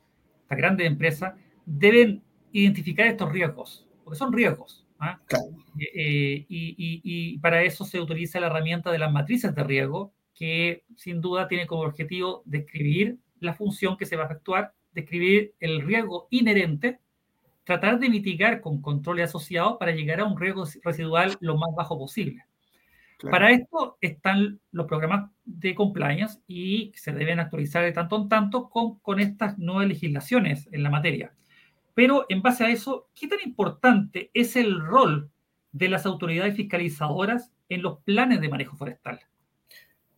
las 0.51 0.59
grandes 0.59 0.87
empresas, 0.87 1.35
deben 1.67 2.23
identificar 2.53 3.07
estos 3.07 3.33
riesgos, 3.33 3.87
porque 4.03 4.19
son 4.19 4.33
riesgos 4.33 4.84
¿ah? 5.05 5.21
Eh, 5.79 5.91
eh, 5.95 6.47
y, 6.49 7.39
para 7.39 7.63
eso 7.63 7.85
se 7.85 8.01
utiliza 8.01 8.41
la 8.41 8.47
herramienta 8.47 8.91
de 8.91 8.99
las 8.99 9.13
matrices 9.13 9.55
de 9.55 9.65
riesgo, 9.65 10.13
que 10.35 10.85
sin 10.97 11.21
duda 11.21 11.49
tiene 11.49 11.67
como 11.67 11.83
objetivo 11.83 12.43
describir 12.45 13.19
la 13.41 13.55
función 13.55 13.97
que 13.97 14.07
se 14.07 14.17
va 14.17 14.25
a 14.25 14.27
efectuar, 14.27 14.75
describir 14.93 15.55
el 15.61 15.83
riesgo 15.83 16.29
inherente, 16.31 17.01
tratar 17.65 17.99
de 17.99 18.09
mitigar 18.09 18.61
con 18.61 18.81
controles 18.81 19.31
asociados 19.31 19.77
para 19.79 19.93
llegar 19.93 20.21
a 20.21 20.25
un 20.25 20.39
riesgo 20.39 20.65
residual 20.83 21.37
lo 21.41 21.57
más 21.57 21.75
bajo 21.75 21.99
posible. 21.99 22.45
Para 23.31 23.53
esto 23.53 23.97
están 24.01 24.61
los 24.71 24.87
programas 24.87 25.31
de 25.45 25.75
compliance 25.75 26.41
y 26.47 26.93
se 26.95 27.13
deben 27.13 27.41
actualizar 27.41 27.83
de 27.83 27.93
tanto 27.93 28.17
en 28.17 28.29
tanto 28.29 28.69
con, 28.69 28.99
con 28.99 29.21
estas 29.21 29.57
nuevas 29.57 29.87
legislaciones 29.87 30.69
en 30.73 30.83
la 30.83 30.91
materia. 30.91 31.33
Pero 31.95 32.27
en 32.29 32.43
base 32.43 32.65
a 32.65 32.71
eso, 32.71 33.09
¿qué 33.15 33.29
tan 33.29 33.39
importante 33.45 34.31
es 34.35 34.57
el 34.57 34.81
rol 34.81 35.31
de 35.73 35.89
las 35.89 36.07
autoridades 36.07 36.57
fiscalizadoras 36.57 37.53
en 37.69 37.83
los 37.83 38.01
planes 38.01 38.41
de 38.41 38.49
manejo 38.49 38.77
forestal? 38.77 39.21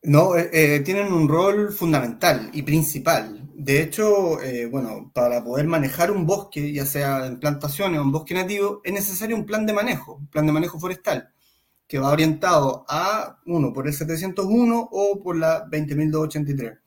No, 0.03 0.37
eh, 0.37 0.51
eh, 0.53 0.81
tienen 0.81 1.13
un 1.13 1.29
rol 1.29 1.73
fundamental 1.73 2.51
y 2.53 2.63
principal. 2.63 3.43
De 3.55 3.83
hecho, 3.83 4.41
eh, 4.41 4.67
bueno, 4.67 5.11
para 5.13 5.43
poder 5.43 5.67
manejar 5.67 6.11
un 6.13 6.27
bosque, 6.27 6.73
ya 6.73 6.87
sea 6.87 7.27
en 7.27 7.41
plantaciones 7.41 7.99
o 7.99 8.03
en 8.03 8.13
bosque 8.13 8.35
nativo, 8.35 8.81
es 8.85 8.93
necesario 8.93 9.35
un 9.35 9.45
plan 9.45 9.67
de 9.67 9.73
manejo, 9.73 10.15
un 10.15 10.29
plan 10.29 10.47
de 10.47 10.53
manejo 10.53 10.79
forestal, 10.79 11.31
que 11.89 11.99
va 11.99 12.13
orientado 12.13 12.85
a, 12.89 13.39
uno, 13.47 13.73
por 13.73 13.87
el 13.89 13.95
701 13.95 14.89
o 14.93 15.21
por 15.21 15.37
la 15.37 15.67
20.283. 15.67 16.79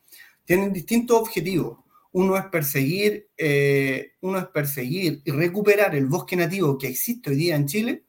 Tienen 0.44 0.72
distintos 0.72 1.18
objetivos 1.20 1.78
uno 2.12 2.36
es 2.36 2.44
perseguir, 2.46 3.28
eh, 3.36 4.12
uno 4.22 4.38
es 4.38 4.46
perseguir 4.46 5.22
y 5.24 5.30
recuperar 5.30 5.94
el 5.94 6.06
bosque 6.06 6.36
nativo 6.36 6.76
que 6.76 6.88
existe 6.88 7.30
hoy 7.30 7.36
día 7.36 7.56
en 7.56 7.66
Chile, 7.66 8.04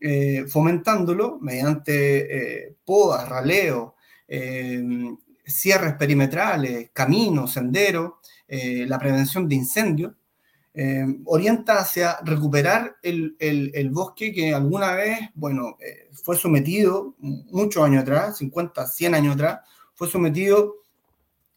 eh, 0.00 0.44
fomentándolo 0.48 1.38
mediante 1.40 2.66
eh, 2.66 2.76
podas, 2.84 3.28
raleo, 3.28 3.94
cierres 5.46 5.94
perimetrales, 5.94 6.90
caminos, 6.92 7.54
senderos, 7.54 8.12
la 8.46 8.98
prevención 8.98 9.48
de 9.48 9.54
incendios, 9.54 10.12
orienta 11.24 11.78
hacia 11.78 12.18
recuperar 12.22 12.96
el, 13.02 13.36
el, 13.40 13.88
bosque 13.88 14.34
que 14.34 14.52
alguna 14.52 14.92
vez, 14.92 15.18
bueno, 15.32 15.78
fue 16.12 16.36
sometido 16.36 17.14
muchos 17.18 17.82
años 17.82 18.02
atrás, 18.02 18.36
50, 18.36 18.86
100 18.86 19.14
años 19.14 19.34
atrás, 19.34 19.60
fue 19.94 20.08
sometido 20.08 20.76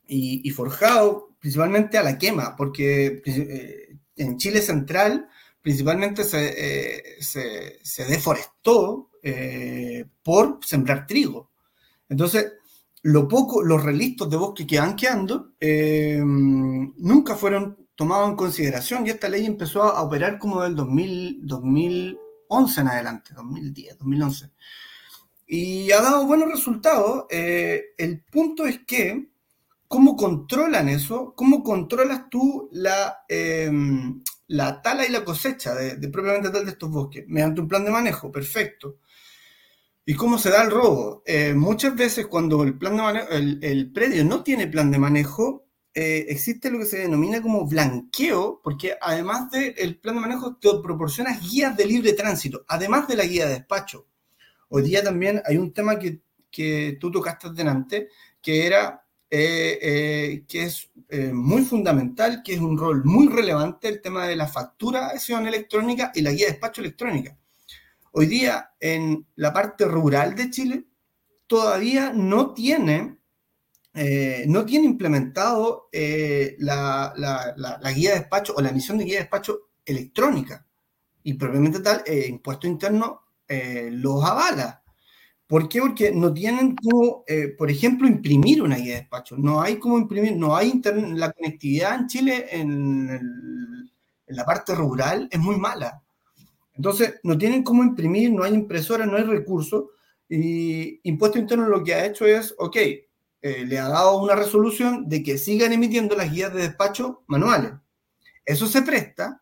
y, 0.07 0.47
y 0.47 0.51
forjado 0.51 1.30
principalmente 1.41 1.97
a 1.97 2.03
la 2.03 2.17
quema, 2.19 2.55
porque 2.55 3.21
eh, 3.25 3.97
en 4.15 4.37
Chile 4.37 4.61
central 4.61 5.27
principalmente 5.59 6.23
se, 6.23 6.53
eh, 6.55 7.81
se, 7.83 8.05
deforestó 8.05 9.09
eh, 9.23 10.05
por 10.23 10.59
sembrar 10.63 11.07
trigo. 11.07 11.51
Entonces, 12.07 12.53
lo 13.03 13.27
poco, 13.27 13.63
los 13.63 13.83
relistos 13.83 14.29
de 14.29 14.37
bosque 14.37 14.67
que 14.67 14.79
van 14.79 14.95
quedando 14.95 15.53
nunca 15.59 17.35
fueron 17.35 17.87
tomados 17.95 18.29
en 18.29 18.35
consideración 18.35 19.05
y 19.05 19.09
esta 19.09 19.27
ley 19.27 19.45
empezó 19.45 19.83
a, 19.83 20.01
operar 20.03 20.37
como 20.37 20.61
del 20.61 20.75
2000, 20.75 21.39
2011 21.47 22.81
en 22.81 22.87
adelante, 22.87 23.33
2010, 23.33 23.97
2011. 23.97 24.51
Y 25.47 25.91
ha 25.91 26.01
dado 26.01 26.27
buenos 26.27 26.49
resultados. 26.49 27.25
el 27.31 28.23
punto 28.29 28.67
es 28.67 28.79
que 28.85 29.30
¿Cómo 29.91 30.15
controlan 30.15 30.87
eso? 30.87 31.33
¿Cómo 31.35 31.61
controlas 31.61 32.29
tú 32.29 32.69
la, 32.71 33.25
em, 33.27 34.23
la 34.47 34.81
tala 34.81 35.05
y 35.05 35.11
la 35.11 35.25
cosecha 35.25 35.75
de, 35.75 36.07
propiamente 36.07 36.49
tal 36.49 36.63
de 36.63 36.71
estos 36.71 36.89
bosques? 36.89 37.25
Mediante 37.27 37.59
un 37.59 37.67
plan 37.67 37.83
de 37.83 37.91
manejo, 37.91 38.31
perfecto. 38.31 38.99
¿Y 40.05 40.13
cómo 40.15 40.37
se 40.37 40.49
da 40.49 40.63
el 40.63 40.71
robo? 40.71 41.23
Eh, 41.25 41.53
muchas 41.53 41.93
veces 41.93 42.27
cuando 42.27 42.63
el, 42.63 42.77
plan 42.77 42.95
de 42.95 43.59
el, 43.69 43.91
predio 43.91 44.23
no 44.23 44.43
tiene 44.43 44.67
plan 44.67 44.91
de 44.91 44.97
manejo, 44.97 45.65
eh, 45.93 46.25
existe 46.29 46.71
lo 46.71 46.79
que 46.79 46.85
se 46.85 46.99
denomina 46.99 47.41
como 47.41 47.67
blanqueo, 47.67 48.61
porque 48.63 48.95
además 49.01 49.51
del 49.51 49.99
plan 49.99 50.15
de 50.15 50.21
manejo 50.21 50.55
te 50.55 50.69
proporciona 50.81 51.37
guías 51.37 51.75
de 51.75 51.85
libre 51.85 52.13
tránsito, 52.13 52.63
además 52.69 53.09
de 53.09 53.17
la 53.17 53.25
guía 53.25 53.45
de 53.45 53.55
despacho. 53.55 54.07
Hoy 54.69 54.83
día 54.83 55.03
también 55.03 55.41
hay 55.45 55.57
un 55.57 55.73
tema 55.73 55.99
que, 55.99 56.21
que 56.49 56.97
tú 56.97 57.11
tocaste 57.11 57.49
delante, 57.51 58.07
que 58.41 58.65
era 58.65 59.00
eh, 59.33 59.79
eh, 59.81 60.43
que 60.45 60.63
es 60.63 60.89
eh, 61.07 61.31
muy 61.31 61.61
fundamental, 61.61 62.43
que 62.43 62.55
es 62.55 62.59
un 62.59 62.77
rol 62.77 63.05
muy 63.05 63.29
relevante 63.29 63.87
el 63.87 64.01
tema 64.01 64.27
de 64.27 64.35
la 64.35 64.45
facturación 64.45 65.47
electrónica 65.47 66.11
y 66.13 66.19
la 66.19 66.31
guía 66.31 66.47
de 66.47 66.51
despacho 66.51 66.81
electrónica. 66.81 67.37
Hoy 68.11 68.25
día, 68.25 68.73
en 68.77 69.25
la 69.35 69.53
parte 69.53 69.85
rural 69.85 70.35
de 70.35 70.49
Chile, 70.49 70.83
todavía 71.47 72.11
no 72.11 72.53
tiene, 72.53 73.19
no 74.47 74.65
tiene 74.65 74.85
implementado 74.85 75.87
la, 76.57 77.13
la, 77.15 77.91
guía 77.93 78.09
de 78.09 78.19
despacho 78.19 78.53
o 78.57 78.61
la 78.61 78.69
emisión 78.69 78.97
de 78.97 79.05
guía 79.05 79.13
de 79.15 79.21
despacho 79.21 79.69
electrónica. 79.85 80.67
Y 81.23 81.35
propiamente 81.35 81.79
tal, 81.79 82.03
impuesto 82.27 82.67
interno 82.67 83.21
los 83.47 84.25
avala. 84.25 84.80
¿Por 85.51 85.67
qué? 85.67 85.81
Porque 85.81 86.13
no 86.13 86.33
tienen 86.33 86.77
como, 86.77 87.25
eh, 87.27 87.49
por 87.57 87.69
ejemplo, 87.69 88.07
imprimir 88.07 88.63
una 88.63 88.77
guía 88.77 88.93
de 88.93 88.99
despacho. 89.01 89.35
No 89.35 89.61
hay 89.61 89.79
como 89.79 89.97
imprimir, 89.97 90.37
no 90.37 90.55
hay 90.55 90.69
internet, 90.69 91.11
la 91.17 91.33
conectividad 91.33 91.93
en 91.93 92.07
Chile 92.07 92.47
en, 92.51 93.91
la 94.27 94.45
parte 94.45 94.73
rural 94.73 95.27
es 95.29 95.37
muy 95.41 95.57
mala. 95.57 96.01
Entonces, 96.73 97.15
no 97.23 97.37
tienen 97.37 97.63
cómo 97.63 97.83
imprimir, 97.83 98.31
no 98.31 98.45
hay 98.45 98.53
impresora, 98.53 99.05
no 99.05 99.17
hay 99.17 99.23
recursos. 99.23 99.87
Y 100.29 101.01
Impuesto 101.03 101.37
Interno 101.37 101.67
lo 101.67 101.83
que 101.83 101.95
ha 101.95 102.05
hecho 102.05 102.25
es, 102.25 102.55
ok, 102.57 102.77
eh, 102.77 103.03
le 103.41 103.77
ha 103.77 103.89
dado 103.89 104.21
una 104.21 104.35
resolución 104.35 105.09
de 105.09 105.21
que 105.21 105.37
sigan 105.37 105.73
emitiendo 105.73 106.15
las 106.15 106.31
guías 106.31 106.53
de 106.53 106.61
despacho 106.61 107.23
manuales. 107.27 107.73
Eso 108.45 108.67
se 108.67 108.83
presta 108.83 109.41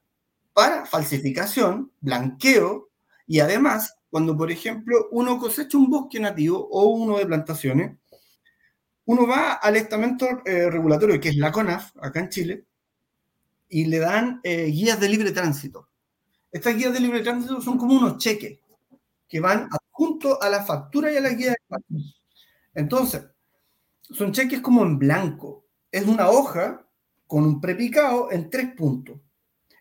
para 0.54 0.88
falsificación, 0.88 1.92
blanqueo 2.02 2.90
y 3.28 3.42
además, 3.42 3.99
cuando 4.10 4.36
por 4.36 4.52
ejemplo 4.52 5.08
uno 5.12 5.38
cosecha 5.38 5.78
un 5.78 5.90
bosque 5.90 6.20
nativo 6.20 6.68
o 6.72 6.88
uno 6.88 7.18
de 7.18 7.26
plantaciones, 7.26 7.98
uno 9.06 9.26
va 9.28 9.54
al 9.54 9.76
estamento 9.76 10.28
eh, 10.46 10.70
regulatorio, 10.70 11.20
que 11.20 11.30
es 11.30 11.38
la 11.38 11.52
CONAF, 11.52 11.92
acá 12.02 12.20
en 12.20 12.30
Chile, 12.30 12.66
y 13.68 13.86
le 13.86 14.00
dan 14.00 14.40
eh, 14.44 14.66
guías 14.66 15.00
de 15.00 15.10
libre 15.10 15.32
tránsito. 15.32 15.90
Estas 16.52 16.76
guías 16.76 16.94
de 16.94 17.00
libre 17.00 17.22
tránsito 17.22 17.62
son 17.62 17.78
como 17.78 17.96
unos 17.96 18.18
cheques 18.18 18.60
que 19.28 19.40
van 19.40 19.70
adjunto 19.72 20.42
a 20.42 20.50
la 20.50 20.64
factura 20.64 21.12
y 21.12 21.18
a 21.18 21.22
la 21.22 21.30
guía 21.30 21.52
de 21.52 21.58
despacho. 21.60 22.16
Entonces, 22.74 23.26
son 24.02 24.32
cheques 24.32 24.62
como 24.62 24.84
en 24.84 24.98
blanco. 24.98 25.66
Es 25.92 26.06
una 26.06 26.30
hoja 26.30 26.86
con 27.28 27.44
un 27.44 27.62
prepicado 27.62 28.32
en 28.32 28.50
tres 28.50 28.74
puntos. 28.76 29.20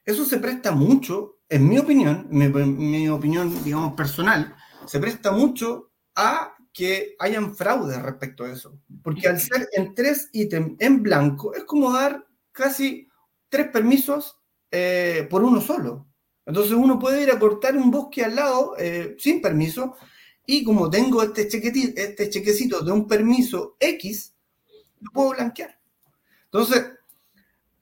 Eso 0.05 0.25
se 0.25 0.39
presta 0.39 0.73
mucho, 0.73 1.38
en 1.49 1.69
mi 1.69 1.79
opinión, 1.79 2.27
mi, 2.31 3.09
opinión, 3.09 3.65
digamos, 3.65 3.95
personal, 3.95 4.55
se 4.87 5.01
presta 5.01 5.33
mucho 5.33 5.91
a 6.15 6.55
que 6.73 7.17
hayan 7.19 7.57
fraudes 7.57 8.01
respecto 8.03 8.45
a 8.45 8.53
eso. 8.53 8.79
Porque 9.03 9.29
al 9.29 9.41
ser 9.41 9.69
en 9.73 9.95
tres 9.95 10.29
ítems 10.33 10.77
en 10.79 11.03
blanco, 11.03 11.55
es 11.55 11.65
como 11.65 11.93
dar 11.93 12.27
casi 12.53 13.09
tres 13.49 13.69
permisos 13.69 14.39
eh, 14.71 15.27
por 15.31 15.43
uno 15.43 15.61
solo. 15.61 16.07
Entonces 16.45 16.73
uno 16.73 16.99
puede 16.99 17.23
ir 17.23 17.31
a 17.31 17.39
cortar 17.39 17.77
un 17.77 17.91
bosque 17.91 18.25
al 18.25 18.37
lado 18.37 18.75
eh, 18.79 19.17
sin 19.19 19.41
permiso 19.43 19.97
y 20.47 20.65
como 20.65 20.89
tengo 20.89 21.23
este, 21.23 21.47
este 21.47 22.31
chequecito 22.31 22.81
de 22.81 22.91
un 22.91 23.07
permiso 23.07 23.77
X, 23.79 24.35
lo 25.01 25.11
puedo 25.13 25.31
blanquear. 25.31 25.79
Entonces, 26.45 26.87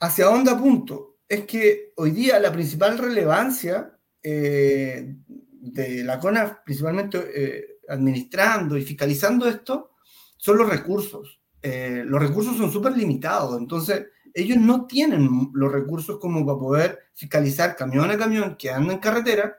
¿hacia 0.01 0.27
dónde 0.27 0.51
apunto? 0.51 1.16
Es 1.29 1.45
que 1.45 1.93
hoy 1.97 2.13
día 2.13 2.39
la 2.39 2.53
principal 2.53 2.99
relevancia 2.99 3.99
eh, 4.23 5.17
de 5.29 6.05
la 6.05 6.21
CONA, 6.21 6.63
principalmente 6.65 7.19
eh, 7.35 7.79
administrando 7.89 8.77
y 8.77 8.83
fiscalizando 8.83 9.49
esto, 9.49 9.93
son 10.37 10.59
los 10.59 10.69
recursos. 10.69 11.41
Eh, 11.63 12.03
los 12.05 12.21
recursos 12.21 12.57
son 12.57 12.71
súper 12.71 12.97
limitados, 12.97 13.59
entonces 13.59 14.07
ellos 14.33 14.59
no 14.59 14.87
tienen 14.87 15.29
los 15.55 15.73
recursos 15.73 16.19
como 16.21 16.45
para 16.45 16.59
poder 16.59 16.99
fiscalizar 17.15 17.75
camión 17.75 18.11
a 18.11 18.19
camión 18.19 18.57
que 18.57 18.71
anda 18.71 18.93
en 18.93 18.99
carretera 19.01 19.57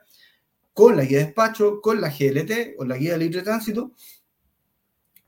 con 0.72 0.96
la 0.96 1.04
guía 1.04 1.18
de 1.18 1.24
despacho, 1.24 1.80
con 1.82 2.00
la 2.00 2.08
GLT 2.08 2.76
o 2.78 2.84
la 2.84 2.96
guía 2.96 3.12
de 3.12 3.18
libre 3.18 3.42
tránsito, 3.42 3.92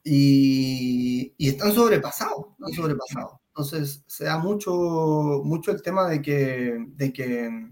y, 0.05 1.35
están 1.39 1.73
sobrepasados, 1.75 2.47
están 2.53 2.73
sobrepasados. 2.73 3.40
Entonces 3.61 4.03
se 4.07 4.25
da 4.25 4.39
mucho, 4.39 5.43
mucho 5.45 5.71
el 5.71 5.83
tema 5.83 6.09
de 6.09 6.23
que, 6.23 6.87
de 6.97 7.13
que 7.13 7.69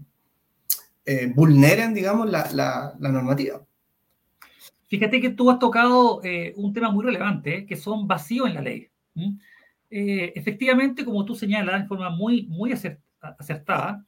eh, 1.03 1.33
vulneren, 1.33 1.95
digamos, 1.95 2.29
la, 2.29 2.47
la, 2.53 3.09
normativa. 3.09 3.65
Fíjate 4.85 5.19
que 5.19 5.31
tú 5.31 5.49
has 5.49 5.57
tocado 5.57 6.21
eh, 6.23 6.53
un 6.57 6.73
tema 6.73 6.91
muy 6.91 7.03
relevante, 7.03 7.65
que 7.65 7.75
son 7.75 8.07
vacíos 8.07 8.47
en 8.47 8.53
la 8.53 8.61
ley. 8.61 8.87
Eh, 9.89 10.31
efectivamente, 10.35 11.03
como 11.03 11.25
tú 11.25 11.33
señalas 11.33 11.81
de 11.81 11.87
forma 11.87 12.11
muy, 12.11 12.45
muy 12.45 12.71
acertada, 12.71 14.05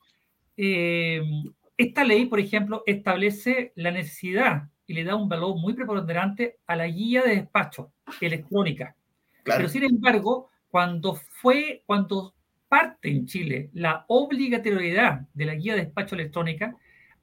esta 0.56 2.04
ley, 2.04 2.26
por 2.28 2.40
ejemplo, 2.40 2.84
establece 2.86 3.74
la 3.76 3.90
necesidad 3.90 4.70
y 4.86 4.94
le 4.94 5.04
da 5.04 5.16
un 5.16 5.28
valor 5.28 5.58
muy 5.58 5.74
preponderante 5.74 6.60
a 6.68 6.76
la 6.76 6.86
guía 6.86 7.24
de 7.24 7.38
despacho 7.38 7.92
electrónica. 8.20 8.96
Pero 9.44 9.68
sin 9.68 9.84
embargo, 9.84 10.52
cuando 10.72 11.16
fue, 11.16 11.84
cuando 11.86 12.34
parte 12.68 13.10
en 13.10 13.26
Chile 13.26 13.70
la 13.74 14.06
obligatoriedad 14.08 15.28
de 15.34 15.46
la 15.46 15.56
guía 15.56 15.76
de 15.76 15.86
despacho 15.86 16.16
electrónica 16.16 16.76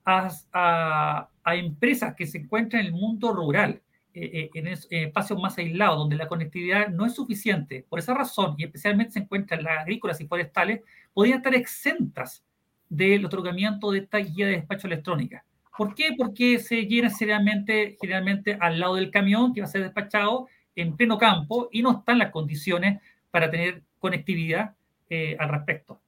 a, 0.05 1.29
empresas 1.47 2.15
que 2.15 2.27
se 2.27 2.39
encuentran 2.39 2.81
en 2.81 2.89
el 2.89 2.93
mundo 2.93 3.33
rural, 3.33 3.81
eh, 4.13 4.31
eh, 4.33 4.51
en, 4.55 4.69
espacios 4.69 5.41
más 5.41 5.57
aislados, 5.57 5.99
donde 5.99 6.17
la 6.17 6.29
conectividad 6.29 6.89
no 6.89 7.07
es 7.07 7.15
suficiente, 7.15 7.87
por 7.89 7.99
esa 7.99 8.15
razón, 8.15 8.55
y 8.59 8.65
especialmente 8.65 9.13
se 9.13 9.21
encuentran 9.21 9.63
las 9.63 9.81
agrícolas 9.81 10.21
y 10.21 10.27
forestales, 10.27 10.83
podrían 11.15 11.39
estar 11.39 11.55
exentas 11.55 12.45
del 12.89 13.25
otorgamiento 13.25 13.91
de 13.91 14.01
esta 14.01 14.19
guía 14.19 14.47
de 14.47 14.53
despacho 14.53 14.87
electrónica. 14.87 15.45
¿Por 15.77 15.95
qué? 15.95 16.15
Porque 16.17 16.59
se 16.59 16.87
llena 16.87 17.11
generalmente, 17.11 17.97
generalmente 18.01 18.59
al 18.61 18.81
lado 18.81 18.97
del 18.97 19.11
camión 19.11 19.55
que 19.55 19.61
va 19.61 19.67
a 19.67 19.71
ser 19.71 19.83
despachado 19.83 20.49
en 20.75 20.97
pleno 20.97 21.19
campo 21.19 21.69
y 21.73 21.83
no 21.83 21.99
están 21.99 22.19
las 22.19 22.31
condiciones 22.31 23.01
para 23.31 23.51
tener 23.51 23.83
conectividad 23.99 24.75
eh, 25.11 25.37
al 25.39 25.49
respecto. 25.49 26.01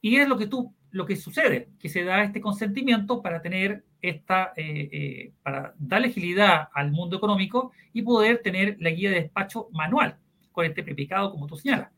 Y 0.00 0.16
es 0.16 0.28
lo 0.28 0.36
que 0.38 0.46
tú, 0.46 0.74
lo 0.90 1.06
que 1.06 1.16
sucede, 1.16 1.68
que 1.78 1.88
se 1.88 2.04
da 2.04 2.22
este 2.22 2.40
consentimiento 2.40 3.22
para 3.22 3.42
tener 3.42 3.84
esta, 4.02 4.52
eh, 4.56 4.88
eh, 4.92 5.32
para 5.42 5.74
darle 5.78 6.08
agilidad 6.08 6.68
al 6.72 6.92
mundo 6.92 7.16
económico 7.16 7.72
y 7.92 8.02
poder 8.02 8.40
tener 8.42 8.76
la 8.80 8.90
guía 8.90 9.10
de 9.10 9.22
despacho 9.22 9.68
manual 9.72 10.18
con 10.52 10.64
este 10.64 10.82
prepicado, 10.82 11.30
como 11.30 11.46
tú 11.46 11.56
señalas. 11.56 11.90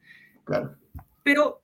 Claro. 0.44 0.76
Pero 1.22 1.62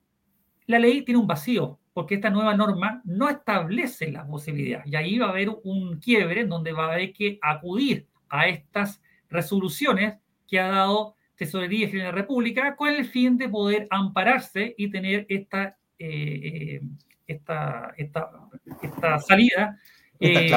la 0.67 0.79
ley 0.79 1.03
tiene 1.03 1.21
un 1.21 1.27
vacío 1.27 1.79
porque 1.93 2.17
esta 2.17 2.29
nueva 2.29 2.57
norma 2.57 3.01
no 3.05 3.29
establece 3.29 4.11
la 4.11 4.27
posibilidad. 4.27 4.85
Y 4.85 4.97
ahí 4.97 5.19
va 5.19 5.27
a 5.27 5.31
haber 5.31 5.49
un 5.63 5.99
quiebre 6.01 6.41
en 6.41 6.49
donde 6.49 6.73
va 6.73 6.87
a 6.87 6.93
haber 6.93 7.13
que 7.13 7.39
acudir 7.41 8.09
a 8.29 8.49
estas 8.49 9.01
resoluciones 9.31 10.19
que 10.49 10.59
ha 10.59 10.69
dado 10.69 11.15
Tesorería 11.37 11.89
General 11.89 12.13
de 12.13 12.13
la 12.13 12.23
República 12.23 12.77
con 12.77 12.89
el 12.89 13.05
fin 13.07 13.37
de 13.37 13.49
poder 13.49 13.87
ampararse 13.91 14.75
y 14.77 14.91
tener 14.91 15.27
esta, 15.29 15.77
eh, 15.99 16.81
esta, 17.27 17.95
esta, 17.97 19.19
salida 19.21 19.79
eh, 20.21 20.51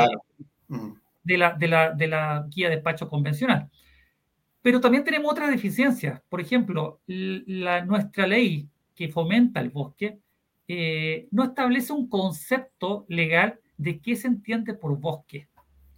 de, 1.23 1.37
la, 1.37 1.53
de, 1.53 1.67
la, 1.67 1.91
de 1.91 2.07
la 2.07 2.45
guía 2.49 2.69
de 2.69 2.75
despacho 2.75 3.07
convencional. 3.09 3.69
Pero 4.61 4.81
también 4.81 5.03
tenemos 5.03 5.31
otras 5.31 5.49
deficiencias. 5.49 6.21
Por 6.27 6.41
ejemplo, 6.41 6.99
la, 7.07 7.85
nuestra 7.85 8.27
ley 8.27 8.67
que 8.95 9.09
fomenta 9.09 9.61
el 9.61 9.69
bosque 9.69 10.19
eh, 10.67 11.27
no 11.31 11.45
establece 11.45 11.93
un 11.93 12.09
concepto 12.09 13.05
legal 13.07 13.59
de 13.77 13.99
qué 13.99 14.15
se 14.15 14.27
entiende 14.27 14.73
por 14.73 14.97
bosque. 14.99 15.47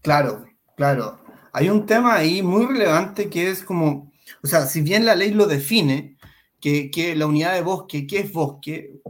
Claro, 0.02 0.46
claro. 0.76 1.20
Hay 1.52 1.70
un 1.70 1.86
tema 1.86 2.16
ahí 2.16 2.44
muy 2.44 2.68
relevante 2.68 3.30
que 3.30 3.50
es 3.50 3.64
como, 3.64 4.09
o 4.44 4.48
sea, 4.48 4.66
si 4.66 4.82
bien 4.82 5.06
la 5.06 5.16
ley 5.16 5.32
lo 5.32 5.48
define, 5.48 6.18
que, 6.60 7.14
la 7.16 7.28
unidad 7.28 7.54
de 7.56 7.62
bosque, 7.62 8.06
¿qué 8.06 8.20
es 8.20 8.34
bosque? 8.34 9.02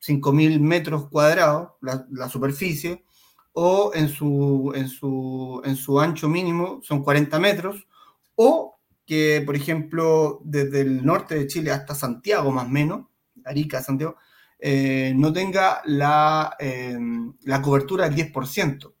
5.000 0.00 0.60
metros 0.60 1.08
cuadrados, 1.08 1.70
la, 1.80 2.28
superficie, 2.28 3.04
o 3.52 3.92
en 3.94 4.08
su, 4.08 4.72
en, 4.74 4.88
su, 4.88 5.60
en 5.64 5.76
su 5.76 5.98
ancho 6.00 6.28
mínimo 6.28 6.80
son 6.82 7.02
40 7.02 7.38
metros, 7.38 7.86
o 8.34 8.78
que, 9.04 9.42
por 9.44 9.56
ejemplo, 9.56 10.40
desde 10.44 10.82
el 10.82 11.04
norte 11.04 11.34
de 11.34 11.46
Chile 11.46 11.72
hasta 11.72 11.94
Santiago, 11.94 12.52
más 12.52 12.66
o 12.66 12.70
menos, 12.70 13.06
Arica, 13.44 13.82
Santiago, 13.82 14.16
eh, 14.58 15.12
no 15.16 15.32
tenga 15.32 15.80
la, 15.86 16.54
em, 16.58 17.32
la 17.44 17.62
cobertura 17.62 18.04
del 18.08 18.14
10%. 18.14 18.94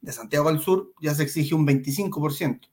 De 0.00 0.12
Santiago 0.12 0.48
al 0.48 0.60
sur 0.60 0.92
ya 1.00 1.14
se 1.14 1.22
exige 1.22 1.54
un 1.54 1.66
25%. 1.66 2.68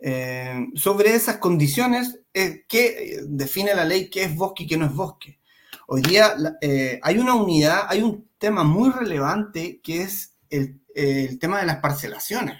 Em, 0.00 0.74
sobre 0.76 1.14
esas 1.14 1.38
condiciones, 1.38 2.20
eh, 2.32 2.64
¿qué 2.68 3.20
define 3.26 3.74
la 3.74 3.84
ley 3.84 4.10
qué 4.10 4.24
es 4.24 4.34
bosque 4.34 4.64
y 4.64 4.66
qué 4.66 4.76
no 4.76 4.86
es 4.86 4.94
bosque? 4.94 5.38
Hoy 5.86 6.02
día 6.02 6.34
eh, 6.60 7.00
hay 7.02 7.18
una 7.18 7.34
unidad, 7.34 7.86
hay 7.88 8.02
un 8.02 8.28
tema 8.38 8.62
muy 8.64 8.90
relevante 8.90 9.80
que 9.82 10.02
es 10.02 10.34
el, 10.50 10.80
el 10.94 11.38
tema 11.38 11.60
de 11.60 11.66
las 11.66 11.78
parcelaciones 11.78 12.56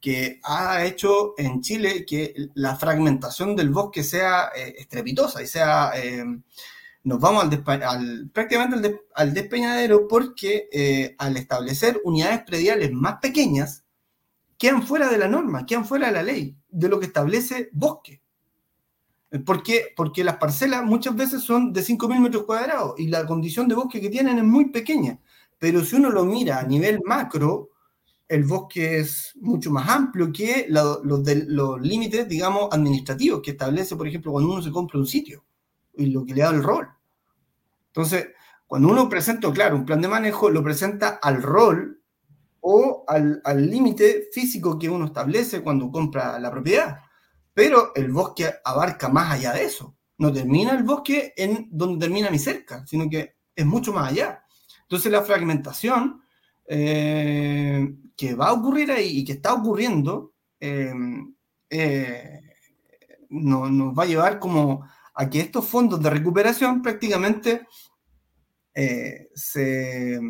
que 0.00 0.40
ha 0.42 0.84
hecho 0.84 1.34
en 1.38 1.60
Chile 1.60 2.04
que 2.04 2.34
la 2.54 2.74
fragmentación 2.74 3.54
del 3.54 3.70
bosque 3.70 4.02
sea 4.02 4.50
estrepitosa 4.54 5.40
y 5.40 5.46
sea 5.46 5.92
nos 7.04 7.18
vamos 7.18 7.44
al, 7.44 8.30
prácticamente 8.32 9.00
al, 9.14 9.34
despeñadero 9.34 10.06
porque 10.06 10.68
eh, 10.72 11.14
al 11.18 11.36
establecer 11.36 12.00
unidades 12.04 12.42
prediales 12.44 12.92
más 12.92 13.18
pequeñas, 13.20 13.84
quedan 14.56 14.86
fuera 14.86 15.08
de 15.08 15.18
la 15.18 15.28
norma, 15.28 15.66
quedan 15.66 15.84
fuera 15.84 16.06
de 16.08 16.12
la 16.12 16.22
ley, 16.22 16.56
de 16.72 16.88
lo 16.88 16.98
que 16.98 17.06
establece 17.06 17.70
bosque. 17.72 18.20
¿Por 19.46 19.62
qué? 19.62 19.92
Porque 19.96 20.24
las 20.24 20.36
parcelas 20.36 20.84
muchas 20.84 21.16
veces 21.16 21.42
son 21.42 21.72
de 21.72 21.82
5.000 21.82 22.20
metros 22.20 22.44
cuadrados 22.44 22.98
y 22.98 23.06
la 23.06 23.24
condición 23.24 23.66
de 23.66 23.74
bosque 23.74 24.00
que 24.00 24.10
tienen 24.10 24.38
es 24.38 24.44
muy 24.44 24.70
pequeña. 24.70 25.18
Pero 25.58 25.84
si 25.84 25.96
uno 25.96 26.10
lo 26.10 26.24
mira 26.24 26.58
a 26.58 26.64
nivel 26.64 27.00
macro, 27.04 27.70
el 28.28 28.44
bosque 28.44 28.98
es 28.98 29.32
mucho 29.40 29.70
más 29.70 29.88
amplio 29.88 30.32
que 30.32 30.66
los, 30.68 31.00
los 31.04 31.80
límites, 31.80 32.28
digamos, 32.28 32.68
administrativos 32.72 33.40
que 33.42 33.52
establece, 33.52 33.96
por 33.96 34.08
ejemplo, 34.08 34.32
cuando 34.32 34.52
uno 34.52 34.62
se 34.62 34.70
compra 34.70 34.98
un 34.98 35.06
sitio 35.06 35.44
y 35.94 36.06
lo 36.06 36.24
que 36.24 36.34
le 36.34 36.42
da 36.42 36.50
el 36.50 36.62
rol. 36.62 36.88
Entonces, 37.88 38.28
cuando 38.66 38.88
uno 38.88 39.08
presenta, 39.08 39.52
claro, 39.52 39.76
un 39.76 39.84
plan 39.84 40.00
de 40.00 40.08
manejo, 40.08 40.50
lo 40.50 40.62
presenta 40.62 41.20
al 41.22 41.42
rol 41.42 42.01
o 42.62 43.04
al 43.06 43.42
límite 43.70 44.28
físico 44.32 44.78
que 44.78 44.88
uno 44.88 45.06
establece 45.06 45.62
cuando 45.62 45.90
compra 45.90 46.38
la 46.38 46.50
propiedad. 46.50 47.00
pero 47.54 47.92
el 47.94 48.10
bosque 48.10 48.50
abarca 48.64 49.08
más 49.10 49.32
allá 49.32 49.52
de 49.52 49.64
eso. 49.64 49.96
No 50.18 50.32
termina 50.32 50.72
el 50.72 50.84
bosque 50.84 51.34
en 51.36 51.68
donde 51.70 52.06
termina 52.06 52.30
mi 52.30 52.38
cerca, 52.38 52.86
sino 52.86 53.10
que 53.10 53.36
es 53.54 53.66
mucho 53.66 53.92
más 53.92 54.10
allá. 54.10 54.44
Entonces 54.82 55.12
la 55.12 55.22
fragmentación 55.22 56.22
eh, 56.66 57.94
que 58.16 58.34
va 58.34 58.48
a 58.48 58.52
ocurrir 58.52 58.92
ahí 58.92 59.18
y 59.18 59.24
que 59.24 59.32
está 59.32 59.52
ocurriendo 59.52 60.34
eh, 60.60 60.94
eh, 61.68 62.40
nos 63.30 63.98
va 63.98 64.04
a 64.04 64.06
llevar 64.06 64.38
como 64.38 64.86
a 65.14 65.28
que 65.28 65.40
estos 65.40 65.66
fondos 65.66 66.02
de 66.02 66.10
recuperación 66.10 66.80
prácticamente 66.80 67.66
se, 69.34 70.20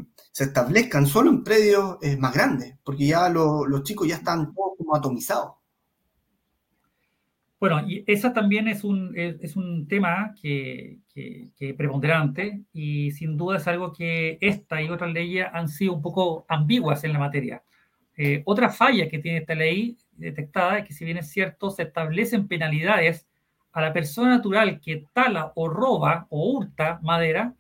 establezcan 0.41 1.07
solo 1.07 1.31
en 1.31 1.45
predios 1.45 1.99
más 2.19 2.35
grandes, 2.35 2.77
porque 2.83 3.07
ya 3.07 3.29
los 3.29 3.83
chicos 3.83 4.09
ya 4.09 4.17
están 4.17 4.55
todos 4.55 4.73
como 4.79 4.97
atomizados. 4.97 5.53
Bueno, 7.63 7.81
y 7.89 8.03
esa 8.09 8.33
también 8.33 8.67
es 8.67 8.83
un, 8.83 9.13
es, 9.17 9.55
un 9.55 9.87
tema 9.87 10.35
que, 10.43 10.99
que, 11.15 11.75
preponderante 11.75 12.65
y 12.73 13.13
sin 13.13 13.37
duda 13.37 13.59
es 13.59 13.69
algo 13.69 13.93
que 13.93 14.37
esta 14.41 14.83
y 14.83 14.89
otras 14.89 15.13
leyes 15.13 15.47
han 15.53 15.69
sido 15.69 15.93
un 15.93 16.03
poco 16.03 16.45
ambiguas 16.49 17.05
en 17.05 17.13
la 17.13 17.21
materia. 17.21 17.63
Eh, 18.17 18.43
otra 18.47 18.69
falla 18.69 19.09
que 19.09 19.21
tiene 19.21 19.39
esta 19.39 19.55
ley 19.55 19.97
detectada 20.17 20.79
es 20.79 20.87
que 20.87 20.93
si 20.93 21.05
bien 21.05 21.19
es 21.19 21.31
cierto, 21.31 21.71
se 21.71 21.85
establecen 21.85 22.49
penalidades 22.49 23.29
a 23.71 23.81
la 23.81 23.93
persona 23.93 24.31
natural 24.31 24.81
que 24.81 25.07
tala 25.13 25.53
o 25.55 25.69
roba 25.69 26.27
o 26.31 26.59
hurta 26.59 26.99
madera, 27.01 27.55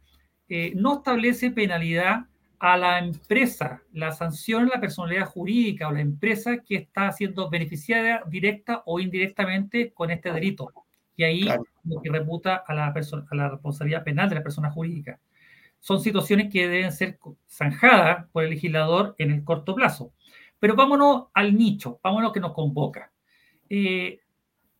eh, 0.49 0.73
no 0.75 0.97
establece 0.97 1.53
penalidad 1.53 2.27
a 2.62 2.77
la 2.77 3.01
empresa, 3.01 3.83
la 3.92 4.12
sanción 4.12 4.66
a 4.66 4.77
la 4.77 4.81
personalidad 4.81 5.27
jurídica 5.27 5.88
o 5.88 5.92
la 5.92 6.01
empresa 6.01 6.59
que 6.59 6.77
está 6.77 7.11
siendo 7.11 7.51
beneficiada 7.51 8.22
directa 8.29 8.85
o 8.87 9.01
indirectamente 9.01 9.92
con 9.92 10.12
este 10.12 10.33
delito. 10.33 10.72
Y 11.16 11.25
ahí 11.25 11.48
lo 11.83 12.01
que 12.01 12.09
reputa 12.09 12.62
a 12.64 12.72
la, 12.72 12.87
a 12.87 13.35
la 13.35 13.48
responsabilidad 13.48 14.05
penal 14.05 14.29
de 14.29 14.37
la 14.37 14.44
persona 14.44 14.70
jurídica. 14.70 15.18
Son 15.81 16.01
situaciones 16.01 16.53
que 16.53 16.68
deben 16.68 16.92
ser 16.92 17.18
zanjadas 17.51 18.29
por 18.31 18.44
el 18.44 18.51
legislador 18.51 19.16
en 19.18 19.33
el 19.33 19.42
corto 19.42 19.75
plazo. 19.75 20.12
Pero 20.61 20.77
vámonos 20.77 21.25
al 21.35 21.59
nicho, 21.59 21.98
vámonos 22.01 22.27
a 22.27 22.29
lo 22.29 22.33
que 22.33 22.38
nos 22.38 22.53
convoca. 22.53 23.11
Eh, 23.68 24.20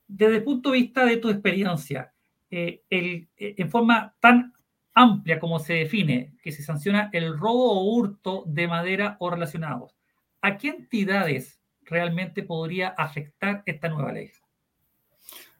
desde 0.07 0.37
el 0.37 0.45
punto 0.45 0.71
de 0.71 0.79
vista 0.79 1.05
de 1.05 1.17
tu 1.17 1.31
experiencia, 1.31 2.13
eh, 2.49 2.83
el, 2.89 3.27
eh, 3.37 3.57
en 3.59 3.69
forma 3.69 4.15
tan 4.21 4.53
amplia 4.95 5.41
como 5.41 5.59
se 5.59 5.75
define, 5.75 6.35
que 6.43 6.53
se 6.53 6.63
sanciona 6.63 7.11
el 7.13 7.39
robo 7.39 7.73
o 7.73 7.95
hurto 7.95 8.45
de 8.47 8.69
madera 8.69 9.17
o 9.21 9.31
relacionados. 9.31 9.97
¿A 10.41 10.57
qué 10.59 10.69
entidades 10.69 11.61
realmente 11.85 12.43
podría 12.43 12.89
afectar 12.89 13.63
esta 13.67 13.89
nueva 13.89 14.13
ley? 14.13 14.31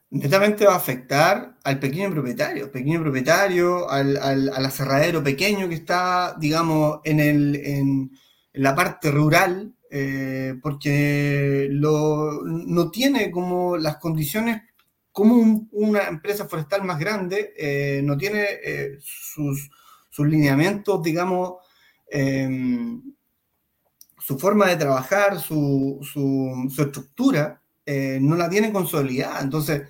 Netamente 0.09 0.65
va 0.65 0.73
a 0.73 0.77
afectar 0.77 1.55
al 1.63 1.79
pequeño 1.79 2.11
propietario, 2.11 2.71
pequeño 2.71 3.01
propietario, 3.01 3.89
al, 3.89 4.15
al, 4.17 4.49
aserradero 4.63 5.23
pequeño 5.23 5.67
que 5.67 5.73
está, 5.73 6.35
digamos, 6.39 6.99
en, 7.03 7.19
el, 7.19 7.55
en, 7.55 8.11
la 8.53 8.75
parte 8.75 9.09
rural, 9.09 9.73
eh, 9.89 10.53
porque 10.61 11.67
lo, 11.71 12.43
no 12.43 12.91
tiene 12.91 13.31
como 13.31 13.75
las 13.75 13.97
condiciones 13.97 14.61
como 15.13 15.67
una 15.71 16.07
empresa 16.07 16.49
forestal 16.49 16.83
más 16.83 16.99
grande 16.99 17.53
eh, 17.55 18.01
no 18.03 18.17
tiene 18.17 18.45
eh, 18.63 18.97
sus, 18.99 19.69
lineamientos, 20.17 21.01
digamos, 21.03 21.53
em, 22.09 23.01
su 24.19 24.39
forma 24.39 24.67
de 24.67 24.75
trabajar, 24.75 25.39
su, 25.39 25.99
estructura, 26.77 27.61
eh, 27.85 28.17
no 28.21 28.35
la 28.35 28.49
tiene 28.49 28.73
consolidada. 28.73 29.39
Entonces, 29.41 29.83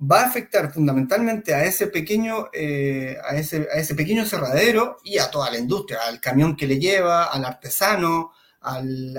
va 0.00 0.22
a 0.22 0.26
afectar 0.26 0.72
fundamentalmente 0.72 1.54
a 1.54 1.64
ese 1.64 1.86
pequeño, 1.86 2.44
a, 2.44 3.36
ese, 3.36 3.68
a 3.72 3.78
ese 3.78 3.94
pequeño 3.94 4.26
cerradero 4.26 4.98
y 5.04 5.18
a 5.18 5.30
toda 5.30 5.50
la 5.50 5.58
industria, 5.58 6.00
al 6.06 6.20
camión 6.20 6.56
que 6.56 6.66
le 6.66 6.78
lleva, 6.78 7.24
al 7.24 7.44
artesano, 7.44 8.32
al, 8.60 9.14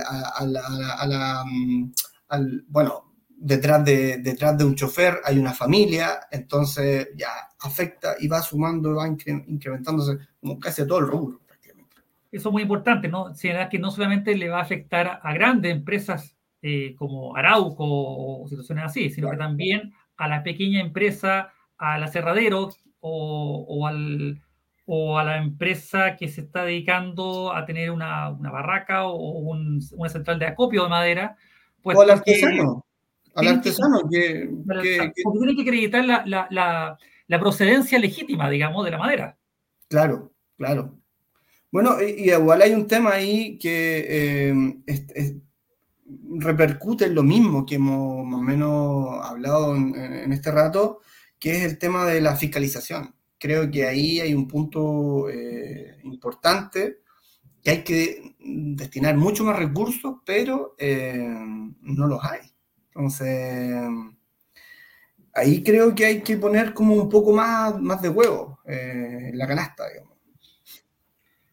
mm, 1.45 1.91
al, 2.29 2.65
bueno, 2.67 3.04
detrás 3.37 3.83
de, 3.83 4.17
detrás 4.17 4.57
de 4.57 4.65
un 4.65 4.75
chofer 4.75 5.19
hay 5.23 5.37
una 5.37 5.53
familia, 5.53 6.21
entonces 6.31 7.09
ya 7.15 7.29
afecta 7.59 8.15
y 8.19 8.27
va 8.27 8.41
sumando, 8.41 8.95
va 8.95 9.07
incrementándose 9.07 10.17
como 10.39 10.59
casi 10.59 10.81
a 10.81 10.87
todo 10.87 10.99
el 10.99 11.07
rubro 11.07 11.41
prácticamente. 11.45 11.97
Eso 12.31 12.49
es 12.49 12.53
muy 12.53 12.63
importante, 12.63 13.07
¿no? 13.07 13.33
Será 13.35 13.69
que 13.69 13.79
no 13.79 13.91
solamente 13.91 14.35
le 14.35 14.49
va 14.49 14.59
a 14.59 14.63
afectar 14.63 15.19
a 15.21 15.33
grandes 15.33 15.71
empresas 15.71 16.35
eh, 16.61 16.95
como 16.97 17.35
Arauco 17.35 17.83
o 17.85 18.47
situaciones 18.47 18.85
así, 18.85 19.09
sino 19.09 19.29
que 19.29 19.37
también 19.37 19.93
a 20.17 20.27
la 20.27 20.43
pequeña 20.43 20.81
empresa, 20.81 21.51
al 21.77 22.03
aserradero 22.03 22.69
o, 23.01 23.65
o, 23.67 23.87
al, 23.87 24.41
o 24.85 25.19
a 25.19 25.23
la 25.23 25.37
empresa 25.37 26.15
que 26.15 26.29
se 26.29 26.41
está 26.41 26.63
dedicando 26.63 27.53
a 27.53 27.65
tener 27.65 27.91
una, 27.91 28.29
una 28.29 28.49
barraca 28.49 29.05
o 29.07 29.15
una 29.17 30.09
central 30.09 30.39
de 30.39 30.47
acopio 30.47 30.83
de 30.83 30.89
madera. 30.89 31.37
Pues 31.81 31.97
o 31.97 32.01
al 32.01 32.09
artesano 32.09 32.84
al 33.35 33.47
artesano 33.47 34.01
que, 34.09 34.49
que, 34.81 35.11
tiene 35.39 35.55
que 35.55 35.61
acreditar 35.61 36.05
la, 36.05 36.23
la, 36.25 36.97
la, 37.27 37.39
procedencia 37.39 37.99
legítima, 37.99 38.49
digamos, 38.49 38.85
de 38.85 38.91
la 38.91 38.97
madera. 38.97 39.37
Claro, 39.89 40.31
claro. 40.57 40.97
Bueno, 41.71 42.01
y, 42.01 42.31
igual 42.31 42.61
hay 42.61 42.73
un 42.73 42.87
tema 42.87 43.11
ahí 43.11 43.57
que 43.57 44.05
eh, 44.07 45.41
repercute 46.37 47.05
en 47.05 47.15
lo 47.15 47.23
mismo 47.23 47.65
que 47.65 47.75
hemos 47.75 48.25
más 48.25 48.39
o 48.39 48.43
menos 48.43 49.25
hablado 49.25 49.75
en, 49.75 50.31
este 50.31 50.51
rato, 50.51 51.01
que 51.37 51.57
es 51.57 51.63
el 51.63 51.77
tema 51.77 52.05
de 52.05 52.21
la 52.21 52.35
fiscalización. 52.35 53.13
Creo 53.37 53.69
que 53.69 53.85
ahí 53.85 54.21
hay 54.21 54.33
un 54.33 54.47
punto 54.47 55.29
eh, 55.29 55.97
importante 56.03 56.99
que 57.61 57.71
hay 57.71 57.83
que 57.83 58.35
destinar 58.39 59.17
mucho 59.17 59.43
más 59.43 59.57
recursos, 59.57 60.17
pero 60.25 60.75
eh, 60.77 61.27
no 61.81 62.07
los 62.07 62.23
hay. 62.23 62.54
Entonces, 62.95 63.83
ahí 65.33 65.61
creo 65.61 65.93
que 65.93 66.05
hay 66.05 66.21
que 66.21 66.37
poner 66.37 66.73
como 66.73 66.95
un 66.95 67.09
poco 67.09 67.33
más, 67.33 67.79
más 67.81 68.01
de 68.01 68.07
huevo 68.09 68.59
eh, 68.65 69.31
en 69.31 69.37
la 69.37 69.47
canasta, 69.47 69.87
digamos. 69.89 70.15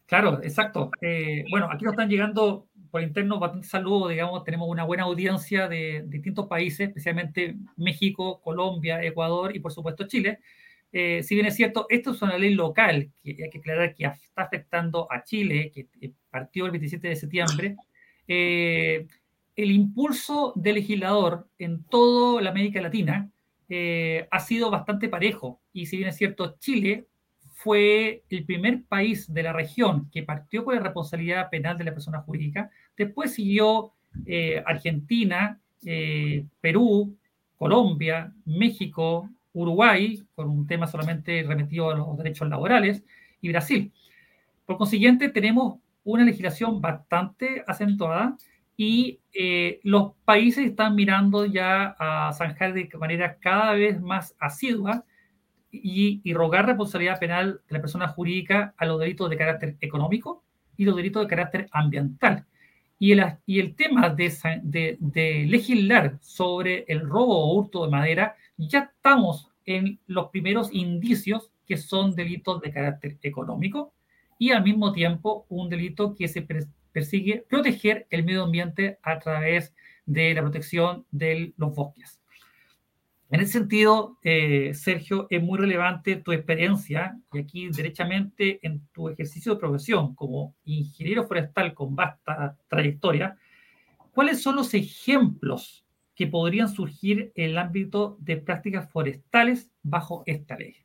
Claro, 0.06 0.40
exacto. 0.42 0.90
Eh, 1.00 1.44
bueno, 1.50 1.68
aquí 1.72 1.84
nos 1.84 1.94
están 1.94 2.08
llegando 2.08 2.68
por 2.92 3.02
interno 3.02 3.40
bastante 3.40 3.66
saludos, 3.66 4.10
digamos, 4.10 4.44
tenemos 4.44 4.68
una 4.68 4.84
buena 4.84 5.04
audiencia 5.04 5.66
de, 5.66 6.04
distintos 6.06 6.46
países, 6.46 6.88
especialmente 6.88 7.56
México, 7.76 8.40
Colombia, 8.42 9.02
Ecuador 9.02 9.56
y 9.56 9.60
por 9.60 9.72
supuesto 9.72 10.06
Chile. 10.06 10.38
Eh, 10.92 11.22
si 11.22 11.34
bien 11.34 11.46
es 11.46 11.56
cierto, 11.56 11.86
esto 11.88 12.10
es 12.10 12.20
una 12.20 12.36
ley 12.36 12.54
local 12.54 13.10
que 13.24 13.30
hay 13.42 13.50
que 13.50 13.58
aclarar 13.58 13.94
que 13.94 14.04
está 14.04 14.42
afectando 14.42 15.10
a 15.10 15.24
Chile, 15.24 15.72
que 15.74 15.88
partió 16.30 16.66
el 16.66 16.72
27 16.72 17.08
de 17.08 17.16
septiembre. 17.16 17.76
El 19.56 19.70
impulso 19.70 20.52
del 20.56 20.76
legislador 20.76 21.48
en 21.58 21.84
toda 21.84 22.40
la 22.42 22.50
América 22.50 22.80
Latina 22.80 23.30
eh, 23.68 24.26
ha 24.30 24.40
sido 24.40 24.70
bastante 24.70 25.08
parejo. 25.08 25.60
Y 25.72 25.86
si 25.86 25.96
bien 25.96 26.08
es 26.08 26.16
cierto, 26.16 26.56
Chile 26.58 27.06
fue 27.52 28.24
el 28.28 28.44
primer 28.44 28.82
país 28.84 29.32
de 29.32 29.42
la 29.42 29.52
región 29.52 30.10
que 30.10 30.22
partió 30.22 30.64
con 30.64 30.74
la 30.74 30.80
responsabilidad 30.80 31.48
penal 31.50 31.78
de 31.78 31.84
la 31.84 31.92
persona 31.92 32.20
jurídica. 32.20 32.70
Después 32.96 33.34
siguió 33.34 33.92
eh, 34.26 34.62
Argentina, 34.66 35.60
eh, 35.84 36.44
Perú, 36.60 37.16
Colombia, 37.56 38.32
México, 38.44 39.30
Uruguay, 39.52 40.22
con 40.34 40.48
un 40.48 40.66
tema 40.66 40.86
solamente 40.86 41.44
remitido 41.46 41.90
a 41.90 41.94
los 41.94 42.16
derechos 42.16 42.48
laborales, 42.48 43.04
y 43.40 43.48
Brasil. 43.50 43.92
Por 44.66 44.78
consiguiente, 44.78 45.28
tenemos 45.28 45.78
una 46.04 46.24
legislación 46.24 46.80
bastante 46.80 47.62
acentuada 47.66 48.36
y 48.76 49.20
eh, 49.32 49.80
los 49.82 50.12
países 50.24 50.66
están 50.66 50.94
mirando 50.94 51.46
ya 51.46 51.94
a 51.98 52.32
zanjar 52.32 52.72
de 52.72 52.88
manera 52.98 53.38
cada 53.38 53.72
vez 53.74 54.00
más 54.00 54.34
asidua 54.38 55.04
y, 55.70 56.20
rogar 56.34 56.66
responsabilidad 56.66 57.18
penal 57.18 57.60
de 57.68 57.74
la 57.74 57.80
persona 57.80 58.08
jurídica 58.08 58.74
a 58.76 58.84
los 58.84 59.00
delitos 59.00 59.30
de 59.30 59.36
carácter 59.36 59.76
económico 59.80 60.44
y 60.76 60.84
los 60.84 60.96
delitos 60.96 61.22
de 61.22 61.28
carácter 61.28 61.68
ambiental. 61.72 62.46
Y 62.98 63.12
el, 63.12 63.24
y 63.46 63.58
el 63.58 63.74
tema 63.74 64.10
de, 64.10 64.32
de, 64.62 65.46
legislar 65.48 66.18
sobre 66.20 66.84
el 66.88 67.00
robo 67.00 67.38
o 67.38 67.54
hurto 67.54 67.84
de 67.84 67.90
madera, 67.90 68.36
ya 68.56 68.90
estamos 68.94 69.50
en 69.64 69.98
los 70.06 70.28
primeros 70.28 70.72
indicios 70.72 71.50
que 71.66 71.76
son 71.76 72.14
delitos 72.14 72.60
de 72.60 72.72
carácter 72.72 73.18
económico 73.22 73.92
y 74.38 74.50
al 74.50 74.62
mismo 74.62 74.92
tiempo 74.92 75.46
un 75.48 75.68
delito 75.68 76.14
que 76.14 76.28
se, 76.28 76.46
persigue 76.92 77.44
proteger 77.48 78.06
el 78.10 78.24
medio 78.24 78.44
ambiente 78.44 78.98
a 79.02 79.18
través 79.18 79.74
de 80.06 80.34
la 80.34 80.42
protección 80.42 81.06
de 81.10 81.52
los 81.56 81.74
bosques. 81.74 82.20
En 83.30 83.40
ese 83.40 83.52
sentido, 83.52 84.18
eh, 84.22 84.74
Sergio, 84.74 85.26
es 85.30 85.42
muy 85.42 85.58
relevante 85.58 86.16
tu 86.16 86.32
experiencia 86.32 87.18
y 87.32 87.38
aquí 87.38 87.70
derechamente 87.70 88.58
en 88.62 88.86
tu 88.92 89.08
ejercicio 89.08 89.54
de 89.54 89.60
profesión 89.60 90.14
como 90.14 90.54
ingeniero 90.66 91.26
forestal 91.26 91.72
con 91.72 91.96
vasta 91.96 92.58
trayectoria, 92.68 93.38
¿cuáles 94.12 94.42
son 94.42 94.56
los 94.56 94.74
ejemplos 94.74 95.82
que 96.14 96.26
podrían 96.26 96.68
surgir 96.68 97.32
en 97.34 97.50
el 97.50 97.58
ámbito 97.58 98.18
de 98.20 98.36
prácticas 98.36 98.90
forestales 98.90 99.70
bajo 99.82 100.24
esta 100.26 100.58
ley? 100.58 100.76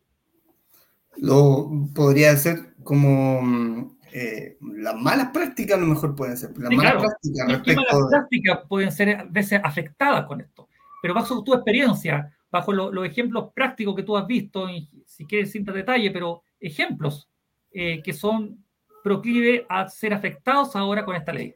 Lo 1.17 1.69
podría 1.93 2.33
ser 2.37 2.75
como 2.81 3.96
eh, 4.11 4.57
las 4.61 4.95
malas 4.95 5.29
prácticas, 5.31 5.77
a 5.77 5.81
lo 5.81 5.87
mejor 5.87 6.15
pueden 6.15 6.37
ser. 6.37 6.57
Las 6.57 6.71
malas 6.71 7.03
prácticas 7.03 7.47
respecto... 7.47 7.81
malas 7.81 8.09
prácticas 8.09 8.59
pueden 8.67 8.91
ser 8.91 9.09
a 9.09 9.23
veces 9.23 9.61
afectadas 9.63 10.25
con 10.25 10.41
esto? 10.41 10.67
Pero 11.01 11.13
bajo 11.13 11.43
tu 11.43 11.53
experiencia, 11.53 12.35
bajo 12.51 12.73
los 12.73 13.05
ejemplos 13.05 13.51
prácticos 13.53 13.95
que 13.95 14.03
tú 14.03 14.17
has 14.17 14.25
visto, 14.25 14.67
si 15.05 15.25
quieres 15.25 15.51
sin 15.51 15.63
detalle, 15.63 16.11
pero 16.11 16.43
ejemplos 16.59 17.29
eh, 17.71 18.01
que 18.01 18.13
son 18.13 18.63
proclive 19.03 19.65
a 19.69 19.87
ser 19.87 20.13
afectados 20.13 20.75
ahora 20.75 21.05
con 21.05 21.15
esta 21.15 21.31
ley. 21.31 21.55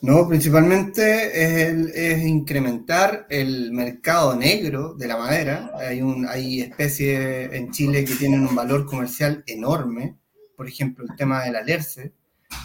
No, 0.00 0.26
principalmente 0.28 1.68
es, 1.68 2.24
incrementar 2.24 3.24
el 3.30 3.70
mercado 3.70 4.34
negro 4.34 4.94
de 4.94 5.06
la 5.06 5.16
madera. 5.16 5.70
Hay, 5.76 6.02
un, 6.02 6.26
hay 6.28 6.60
especies 6.60 7.52
en 7.52 7.70
Chile 7.70 8.04
que 8.04 8.16
tienen 8.16 8.44
un 8.44 8.54
valor 8.56 8.84
comercial 8.84 9.44
enorme. 9.46 10.16
Por 10.62 10.68
ejemplo, 10.68 11.04
el 11.04 11.16
tema 11.16 11.42
del 11.42 11.56
alerce. 11.56 12.12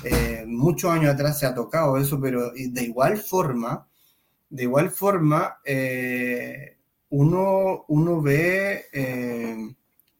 Eh, 0.03 0.43
muchos 0.45 0.91
años 0.91 1.11
atrás 1.11 1.39
se 1.39 1.47
ha 1.47 1.55
tocado 1.55 1.97
eso, 1.97 2.21
pero 2.21 2.51
de 2.51 2.83
igual 2.83 3.17
forma, 3.17 3.87
de 4.51 4.61
igual 4.61 4.91
forma, 4.91 5.57
eh, 5.65 6.77
uno, 7.09 7.85
uno 7.87 8.21
ve 8.21 8.85
eh, 8.93 9.73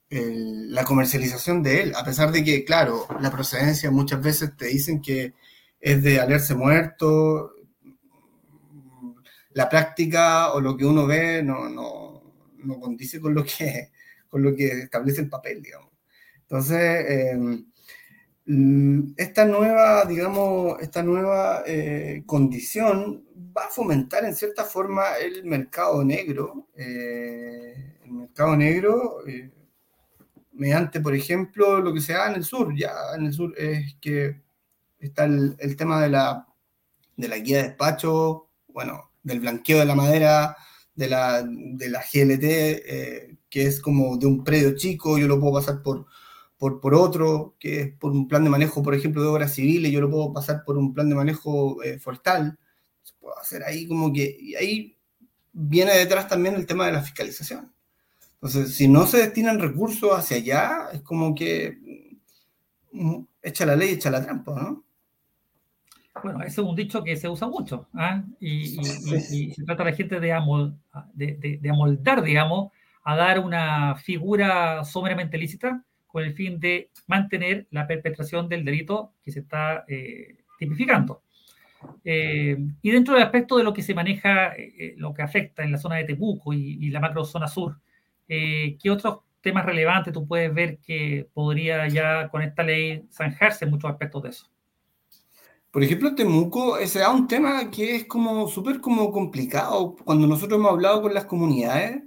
la 0.09 0.83
comercialización 0.85 1.61
de 1.61 1.83
él, 1.83 1.93
a 1.95 2.03
pesar 2.03 2.31
de 2.31 2.43
que, 2.43 2.65
claro, 2.65 3.05
la 3.21 3.29
procedencia 3.29 3.91
muchas 3.91 4.23
veces 4.23 4.57
te 4.57 4.65
dicen 4.65 4.99
que 4.99 5.35
es 5.79 6.01
de 6.01 6.19
haberse 6.19 6.55
muerto, 6.55 7.53
la 9.51 9.69
práctica 9.69 10.51
o 10.53 10.61
lo 10.61 10.75
que 10.75 10.85
uno 10.85 11.05
ve 11.05 11.43
no, 11.43 11.69
no, 11.69 12.23
no 12.57 12.79
condice 12.79 13.21
con 13.21 13.35
lo, 13.35 13.43
que, 13.43 13.91
con 14.29 14.41
lo 14.41 14.55
que 14.55 14.65
establece 14.65 15.21
el 15.21 15.29
papel, 15.29 15.61
digamos. 15.61 15.96
Entonces, 16.49 17.05
em, 17.09 17.65
esta 19.17 19.43
nueva, 19.43 20.05
digamos, 20.05 20.79
esta 20.81 21.03
nueva 21.03 21.63
eh, 21.65 22.23
condición 22.25 23.25
va 23.55 23.65
a 23.65 23.69
fomentar 23.69 24.23
en 24.23 24.33
cierta 24.33 24.63
forma 24.63 25.17
el 25.17 25.43
mercado 25.43 26.03
negro, 26.05 26.69
eh, 26.75 27.97
el 28.05 28.11
mercado 28.11 28.55
negro 28.55 29.27
eh, 29.27 29.51
mediante, 30.53 31.01
por 31.01 31.13
ejemplo, 31.13 31.81
lo 31.81 31.93
que 31.93 31.99
se 31.99 32.13
da 32.13 32.29
en 32.29 32.35
el 32.35 32.45
sur, 32.45 32.73
ya 32.77 32.93
en 33.17 33.25
el 33.25 33.33
sur 33.33 33.53
es 33.57 33.95
que 33.99 34.41
está 34.99 35.25
el, 35.25 35.75
tema 35.75 36.01
de 36.01 36.09
la, 36.09 36.47
de 37.17 37.27
la 37.27 37.37
guía 37.39 37.57
de 37.57 37.63
despacho, 37.63 38.49
bueno, 38.69 39.11
del 39.21 39.41
blanqueo 39.41 39.79
de 39.79 39.85
la 39.85 39.95
madera, 39.95 40.55
de 40.95 41.09
la, 41.09 41.43
de 41.43 41.89
la 41.89 41.99
GLT, 42.01 42.41
que 43.49 43.63
es 43.65 43.81
como 43.81 44.17
de 44.17 44.25
un 44.25 44.43
predio 44.45 44.75
chico, 44.75 45.17
yo 45.17 45.27
lo 45.27 45.39
puedo 45.39 45.55
pasar 45.55 45.83
por 45.83 46.07
por, 46.57 46.81
por 46.81 46.95
otro, 46.95 47.55
que 47.59 47.81
es 47.81 47.93
por 47.93 48.11
un 48.11 48.27
plan 48.27 48.43
de 48.43 48.49
manejo, 48.49 48.81
por 48.81 48.95
ejemplo, 48.95 49.21
de 49.21 49.27
obras 49.27 49.53
civiles, 49.53 49.91
yo 49.91 50.01
lo 50.01 50.09
puedo 50.09 50.33
pasar 50.33 50.63
por 50.65 50.77
un 50.77 50.93
plan 50.93 51.07
de 51.07 51.15
manejo 51.15 51.81
eh, 51.83 51.99
forestal. 51.99 52.57
Se 53.03 53.13
puede 53.19 53.35
hacer 53.39 53.63
ahí 53.63 53.87
como 53.87 54.11
que, 54.11 54.35
y 54.39 54.55
ahí 54.55 54.97
viene 55.53 55.93
detrás 55.93 56.27
también 56.27 56.55
el 56.55 56.65
tema 56.65 56.87
de 56.87 56.93
la 56.93 57.01
fiscalización. 57.01 57.71
Entonces, 58.35 58.75
si 58.75 58.87
no 58.87 59.05
se 59.05 59.17
destinan 59.17 59.59
recursos 59.59 60.11
hacia 60.11 60.37
allá, 60.37 60.89
es 60.93 61.01
como 61.01 61.33
que 61.35 61.77
mm, 62.91 63.19
echa 63.41 63.65
la 63.65 63.75
ley, 63.75 63.91
echa 63.91 64.09
la 64.09 64.23
trampa, 64.23 64.59
¿no? 64.59 64.83
Bueno, 66.23 66.41
ese 66.41 66.61
es 66.61 66.67
un 66.67 66.75
dicho 66.75 67.03
que 67.03 67.15
se 67.15 67.29
usa 67.29 67.47
mucho, 67.47 67.87
¿ah? 67.93 68.23
y, 68.39 68.83
se 68.83 69.63
trata 69.63 69.83
la 69.83 69.93
gente 69.93 70.19
de, 70.19 70.33
de, 71.13 71.59
de, 71.61 71.69
amoldar, 71.69 72.23
digamos, 72.23 72.71
a 73.03 73.15
dar 73.15 73.37
una 73.39 73.95
figura 73.97 74.83
someramente 74.83 75.37
lícita 75.37 75.83
con 76.07 76.23
el 76.23 76.33
fin 76.33 76.59
de 76.59 76.89
mantener 77.05 77.67
la 77.71 77.85
perpetración 77.85 78.49
del 78.49 78.65
delito 78.65 79.13
que 79.23 79.31
se 79.31 79.41
está 79.41 79.83
eh, 79.87 80.37
tipificando. 80.57 81.21
Eh, 82.03 82.57
y 82.81 82.89
dentro 82.89 83.13
del 83.13 83.23
aspecto 83.23 83.57
de 83.57 83.63
lo 83.63 83.73
que 83.73 83.83
se 83.83 83.93
maneja, 83.93 84.55
eh, 84.55 84.95
lo 84.97 85.13
que 85.13 85.21
afecta 85.21 85.63
en 85.63 85.71
la 85.71 85.77
zona 85.77 85.97
de 85.97 86.05
Temuco 86.05 86.53
y, 86.53 86.89
la 86.89 86.99
macro 86.99 87.23
zona 87.23 87.47
sur, 87.47 87.79
¿qué 88.27 88.89
otros 88.89 89.19
temas 89.41 89.65
relevantes 89.65 90.11
tú 90.11 90.27
puedes 90.27 90.53
ver 90.53 90.79
que 90.79 91.29
podría 91.33 91.87
ya 91.87 92.29
con 92.29 92.41
esta 92.41 92.63
ley 92.63 93.05
zanjarse 93.11 93.65
muchos 93.65 93.91
aspectos 93.91 94.23
de 94.23 94.29
eso? 94.29 94.49
Por 95.71 95.83
ejemplo, 95.83 96.15
Temuco 96.15 96.77
ese 96.77 97.01
es 97.01 97.07
un 97.07 97.27
tema 97.27 97.69
que 97.69 97.97
es 97.97 98.05
como 98.05 98.47
súper 98.47 98.81
como 98.81 99.11
complicado. 99.11 99.95
Cuando 100.03 100.25
nosotros 100.25 100.59
hemos 100.59 100.71
hablado 100.71 101.03
con 101.03 101.13
las 101.13 101.25
comunidades, 101.25 102.01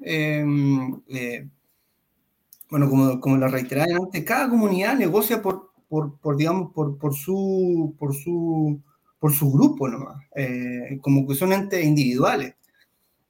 bueno, 2.70 2.88
como, 2.88 3.20
como 3.20 3.36
lo 3.36 3.48
reiteraba 3.48 3.96
antes, 3.96 4.24
cada 4.24 4.48
comunidad 4.48 4.96
negocia 4.96 5.42
por, 5.42 5.72
por, 5.88 6.36
digamos, 6.36 6.72
por, 6.72 6.98
por, 6.98 7.14
su, 7.14 7.94
por, 7.98 8.14
su, 8.14 8.80
por 9.18 9.32
su 9.32 9.50
grupo 9.50 9.88
nomás, 9.88 10.24
eh, 10.36 10.98
como 11.00 11.26
que 11.26 11.34
son 11.34 11.52
entes 11.52 11.84
individuales. 11.84 12.54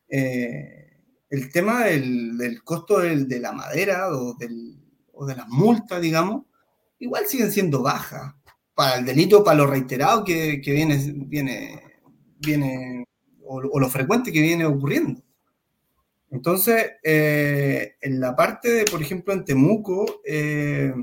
Eh, 0.09 0.81
el 1.31 1.50
tema 1.53 1.85
del, 1.85 2.37
del 2.37 2.62
costo 2.64 2.98
del, 2.98 3.29
de 3.29 3.38
la 3.38 3.53
madera 3.53 4.09
o, 4.09 4.35
del, 4.35 4.76
o 5.12 5.24
de 5.24 5.37
las 5.37 5.48
multas, 5.48 6.00
digamos, 6.00 6.44
igual 6.98 7.26
siguen 7.26 7.50
siendo 7.53 7.83
bajas 7.83 8.35
para 8.74 8.96
el 8.98 9.05
delito, 9.05 9.44
para 9.44 9.59
lo 9.59 9.66
reiterado 9.66 10.24
que, 10.24 10.61
que 10.61 10.72
viene, 10.72 10.96
viene, 11.26 11.83
viene 12.38 13.05
o, 13.44 13.81
lo 13.81 13.88
frecuente 13.88 14.33
que 14.33 14.40
viene 14.40 14.64
ocurriendo. 14.64 15.22
Entonces, 16.31 16.93
eh, 17.03 17.97
en 18.01 18.21
la 18.21 18.37
parte 18.37 18.71
de, 18.71 18.85
por 18.85 19.03
ejemplo, 19.03 19.33
en 19.35 19.45
Temuco, 19.45 20.21
eh, 20.25 20.95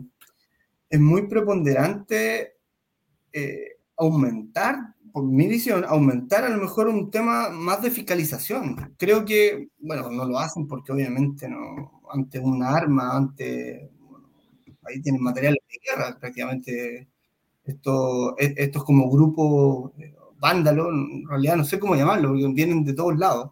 es 0.89 0.99
muy 0.99 1.27
preponderante 1.27 2.55
eh, 3.33 3.77
aumentar, 3.97 4.77
por 5.11 5.25
mi 5.25 5.47
visión, 5.47 5.83
aumentar 5.85 6.45
a 6.45 6.49
lo 6.49 6.61
mejor 6.61 6.87
un 6.87 7.11
tema 7.11 7.49
más 7.49 7.81
de 7.81 7.91
fiscalización. 7.91 8.95
Creo 8.97 9.25
que, 9.25 9.69
bueno, 9.79 10.09
no 10.11 10.25
lo 10.25 10.39
hacen 10.39 10.67
porque 10.67 10.93
obviamente 10.93 11.49
no, 11.49 12.01
ante 12.11 12.39
una 12.39 12.69
arma, 12.69 13.17
ante, 13.17 13.91
ahí 14.83 15.01
tienen 15.01 15.21
materiales 15.21 15.59
de 15.69 15.79
guerra 15.83 16.17
prácticamente. 16.19 17.09
Esto, 17.65 18.37
e, 18.39 18.53
estos 18.57 18.83
como 18.85 19.09
grupos 19.09 19.91
vándalos, 20.39 20.87
en 20.89 21.27
realidad 21.27 21.57
no 21.57 21.65
sé 21.65 21.79
cómo 21.79 21.95
llamarlo, 21.95 22.29
porque 22.29 22.47
vienen 22.53 22.85
de 22.85 22.93
todos 22.93 23.17
lados 23.17 23.51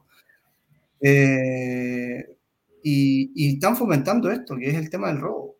eh, 1.02 2.38
y, 2.84 3.54
están 3.56 3.76
fomentando 3.76 4.32
esto, 4.32 4.56
que 4.56 4.70
es 4.70 4.76
el 4.76 4.90
tema 4.90 5.08
del 5.08 5.20
robo. 5.20 5.56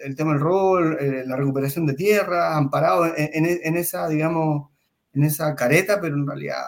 El, 0.00 0.14
tema 0.14 0.32
del 0.32 0.40
robo, 0.40 0.80
eh, 0.80 1.24
la 1.26 1.36
recuperación 1.36 1.86
de 1.86 1.94
tierra, 1.94 2.56
amparado 2.56 3.06
en, 3.16 3.76
esa, 3.76 4.08
digamos, 4.08 4.70
en 5.12 5.24
esa 5.24 5.54
careta, 5.54 6.00
pero 6.00 6.14
en 6.14 6.26
realidad 6.26 6.62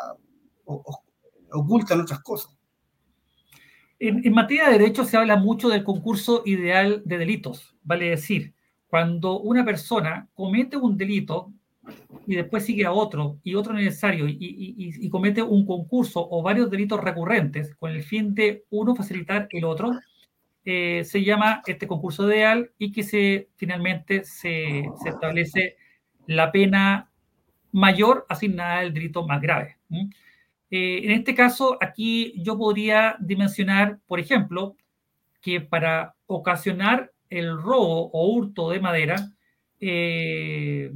ocultan 0.65 2.01
otras 2.01 2.21
cosas. 2.21 2.53
En, 3.99 4.27
en, 4.27 4.33
materia 4.33 4.67
de 4.67 4.79
derecho 4.79 5.05
se 5.05 5.17
habla 5.17 5.37
mucho 5.37 5.69
del 5.69 5.85
concurso 5.85 6.43
ideal 6.45 7.03
de 7.05 7.19
delitos, 7.19 7.77
vale 7.83 8.11
decir, 8.11 8.55
cuando 8.89 9.41
una 9.41 9.65
persona 9.65 10.29
comete 10.35 10.77
un 10.77 10.97
delito 10.97 11.53
y 12.27 12.35
después 12.35 12.65
sigue 12.65 12.85
a 12.85 12.93
otro 12.93 13.39
y 13.43 13.55
otro 13.55 13.73
necesario 13.73 14.27
y, 14.29 15.09
comete 15.11 15.43
un 15.43 15.65
concurso 15.65 16.27
o 16.31 16.43
varios 16.43 16.71
delitos 16.71 17.01
recurrentes 17.01 17.75
con 17.77 17.93
el 17.93 18.03
fin 18.03 18.35
de 18.35 18.65
uno 18.71 18.95
facilitar 18.95 19.49
el 19.51 19.65
otro, 19.65 19.93
eh, 20.65 21.05
se 21.05 21.23
llama 21.23 21.63
este 21.67 21.87
concurso 21.87 22.29
ideal 22.29 22.71
y 22.79 22.93
que 22.93 23.03
se 23.03 23.49
finalmente 23.57 24.25
se, 24.25 24.85
establece 25.07 25.77
la 26.27 26.51
pena 26.51 27.11
mayor 27.73 28.27
asignada 28.29 28.81
al 28.81 28.93
delito 28.93 29.27
más 29.27 29.41
grave. 29.41 29.77
Eh, 30.71 31.01
en 31.05 31.13
este 31.13 31.35
caso, 31.35 31.79
aquí 31.81 32.35
yo 32.43 32.59
podría 32.59 33.17
dimensionar, 33.21 34.01
por 34.09 34.19
ejemplo, 34.19 34.77
que 35.41 35.61
para 35.61 36.17
ocasionar 36.27 37.13
el 37.31 37.57
robo 37.57 38.11
o 38.13 38.33
hurto 38.33 38.71
de 38.71 38.81
madera, 38.81 39.17
eh, 39.81 40.91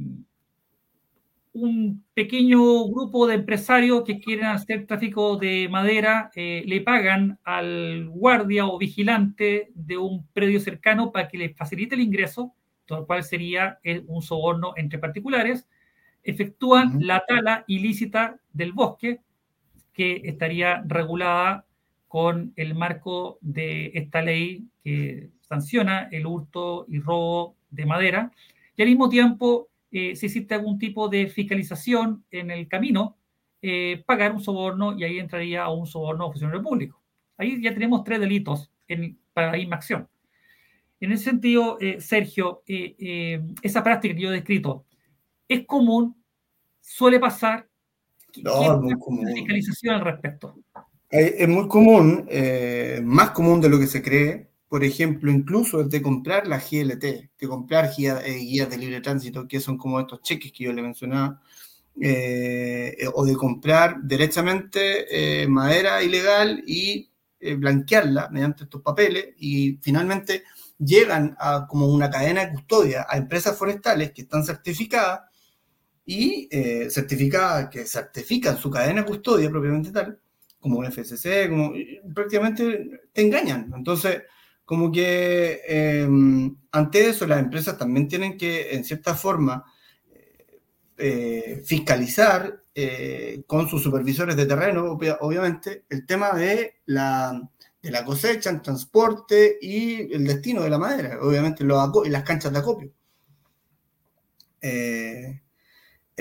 un 1.53 2.05
pequeño 2.13 2.85
grupo 2.87 3.27
de 3.27 3.35
empresarios 3.35 4.03
que 4.03 4.19
quieren 4.19 4.45
hacer 4.45 4.85
tráfico 4.87 5.35
de 5.35 5.67
madera 5.69 6.31
eh, 6.35 6.63
le 6.65 6.81
pagan 6.81 7.39
al 7.43 8.07
guardia 8.09 8.65
o 8.65 8.77
vigilante 8.77 9.71
de 9.75 9.97
un 9.97 10.25
predio 10.27 10.59
cercano 10.59 11.11
para 11.11 11.27
que 11.27 11.37
les 11.37 11.55
facilite 11.55 11.95
el 11.95 12.01
ingreso, 12.01 12.53
todo 12.85 13.01
lo 13.01 13.07
cual 13.07 13.23
sería 13.23 13.79
eh, 13.83 14.03
un 14.07 14.21
soborno 14.21 14.73
entre 14.77 14.99
particulares, 14.99 15.67
efectúan 16.23 17.05
la 17.05 17.23
tala 17.27 17.65
ilícita 17.67 18.37
del 18.53 18.71
bosque 18.71 19.19
que 19.93 20.21
estaría 20.23 20.83
regulada 20.85 21.65
con 22.07 22.53
el 22.55 22.75
marco 22.75 23.39
de 23.41 23.91
esta 23.93 24.21
ley 24.21 24.67
que 24.83 25.29
sanciona 25.41 26.07
el 26.11 26.25
hurto 26.25 26.85
y 26.87 26.99
robo 26.99 27.55
de 27.69 27.85
madera. 27.85 28.31
Y 28.75 28.81
al 28.81 28.89
mismo 28.89 29.09
tiempo 29.09 29.70
eh, 29.91 30.15
si 30.15 30.25
existe 30.27 30.55
algún 30.55 30.79
tipo 30.79 31.09
de 31.09 31.27
fiscalización 31.27 32.25
en 32.31 32.51
el 32.51 32.67
camino 32.67 33.17
eh, 33.63 34.03
pagar 34.07 34.31
un 34.31 34.41
soborno 34.41 34.97
y 34.97 35.03
ahí 35.03 35.19
entraría 35.19 35.63
a 35.63 35.71
un 35.71 35.85
soborno 35.85 36.25
a 36.25 36.31
funcionario 36.31 36.63
público. 36.63 36.99
Ahí 37.37 37.61
ya 37.61 37.71
tenemos 37.71 38.03
tres 38.03 38.19
delitos 38.19 38.71
en, 38.87 39.19
para 39.33 39.51
la 39.51 39.57
misma 39.57 39.75
acción. 39.75 40.07
En 40.99 41.11
ese 41.11 41.25
sentido, 41.25 41.77
eh, 41.79 42.01
Sergio, 42.01 42.63
eh, 42.67 43.39
esa 43.61 43.83
práctica 43.83 44.15
que 44.15 44.21
yo 44.21 44.29
he 44.29 44.33
descrito, 44.33 44.85
¿es 45.47 45.65
común? 45.67 46.15
¿Suele 46.79 47.19
pasar? 47.19 47.69
No, 48.43 48.73
es 48.73 48.81
muy 48.81 48.95
común. 48.97 49.27
fiscalización 49.31 49.95
al 49.95 50.01
respecto? 50.01 50.55
Es 51.09 51.47
muy 51.47 51.67
común, 51.67 52.27
más 53.03 53.31
común 53.31 53.59
de 53.59 53.67
lo 53.69 53.77
que 53.77 53.87
se 53.87 54.01
cree. 54.01 54.47
Por 54.71 54.85
ejemplo, 54.85 55.29
incluso 55.29 55.83
de 55.83 56.01
comprar 56.01 56.47
la 56.47 56.57
GLT, 56.57 57.03
de 57.03 57.47
comprar 57.49 57.91
guías, 57.93 58.23
guías 58.23 58.69
de 58.69 58.77
libre 58.77 59.01
tránsito, 59.01 59.45
que 59.45 59.59
son 59.59 59.77
como 59.77 59.99
estos 59.99 60.21
cheques 60.21 60.53
que 60.53 60.63
yo 60.63 60.71
le 60.71 60.81
mencionaba, 60.81 61.41
eh, 61.99 62.95
o 63.13 63.25
de 63.25 63.35
comprar 63.35 63.97
derechamente 64.01 65.41
eh, 65.43 65.45
madera 65.49 66.01
ilegal 66.01 66.63
y 66.65 67.11
eh, 67.37 67.55
blanquearla 67.55 68.29
mediante 68.29 68.63
estos 68.63 68.81
papeles 68.81 69.35
y 69.39 69.77
finalmente 69.81 70.43
llegan 70.79 71.35
a 71.37 71.67
como 71.67 71.87
una 71.87 72.09
cadena 72.09 72.45
de 72.45 72.53
custodia 72.53 73.05
a 73.09 73.17
empresas 73.17 73.57
forestales 73.57 74.13
que 74.13 74.21
están 74.21 74.45
certificadas 74.45 75.23
y 76.05 76.47
certificadas, 76.89 77.67
que 77.67 77.85
certifican 77.85 78.57
su 78.57 78.71
cadena 78.71 79.01
de 79.01 79.07
custodia 79.07 79.49
propiamente 79.49 79.91
tal, 79.91 80.17
como 80.61 80.79
un 80.79 80.85
FCC, 80.85 81.49
como 81.49 81.73
prácticamente 82.15 83.01
te 83.11 83.21
engañan. 83.21 83.69
Entonces, 83.75 84.21
como 84.71 84.89
que 84.89 86.07
ante 86.71 87.09
eso 87.09 87.27
las 87.27 87.39
empresas 87.39 87.77
también 87.77 88.07
tienen 88.07 88.37
que, 88.37 88.73
en 88.73 88.85
cierta 88.85 89.15
forma, 89.15 89.65
eh, 90.97 91.61
fiscalizar 91.65 92.63
eh, 92.73 93.43
con 93.47 93.67
sus 93.67 93.83
supervisores 93.83 94.37
de 94.37 94.45
terreno, 94.45 94.97
obviamente, 95.19 95.83
el 95.89 96.05
tema 96.05 96.31
de 96.31 96.75
la, 96.85 97.49
de 97.81 97.91
la 97.91 98.05
cosecha, 98.05 98.49
el 98.49 98.61
transporte 98.61 99.57
y 99.61 100.13
el 100.13 100.23
destino 100.23 100.63
de 100.63 100.69
la 100.69 100.77
madera, 100.77 101.17
obviamente, 101.21 101.65
los, 101.65 102.07
las 102.07 102.23
canchas 102.23 102.53
de 102.53 102.59
acopio. 102.59 102.93
Eh, 104.61 105.40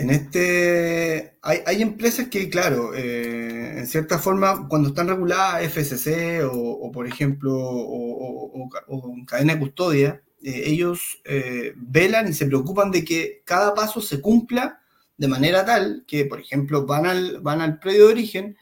en 0.01 0.11
este, 0.11 1.37
hay, 1.43 1.83
empresas 1.83 2.29
que, 2.29 2.49
claro, 2.49 2.95
en 2.95 3.87
cierta 3.87 4.19
forma, 4.19 4.67
cuando 4.69 4.89
están 4.89 5.09
reguladas 5.09 5.63
FCC 5.63 6.43
o, 6.51 6.91
por 6.91 7.07
ejemplo, 7.07 7.55
o, 7.55 8.69
o, 8.87 9.27
cadena 9.27 9.55
de 9.55 9.61
custodia, 9.61 10.23
eh, 10.43 10.63
ellos 10.67 11.21
eh, 11.25 11.75
velan 11.77 12.29
y 12.29 12.33
se 12.33 12.47
preocupan 12.47 12.91
de 12.91 13.05
que 13.05 13.43
cada 13.45 13.75
paso 13.75 14.01
se 14.01 14.21
cumpla 14.21 14.81
de 15.19 15.29
manera 15.29 15.67
tal 15.67 16.05
que, 16.07 16.25
por 16.25 16.41
ejemplo, 16.41 16.87
van 16.87 17.05
al, 17.05 17.41
van 17.41 17.61
al 17.61 17.79
predio 17.79 18.07
de 18.07 18.13
origen, 18.13 18.57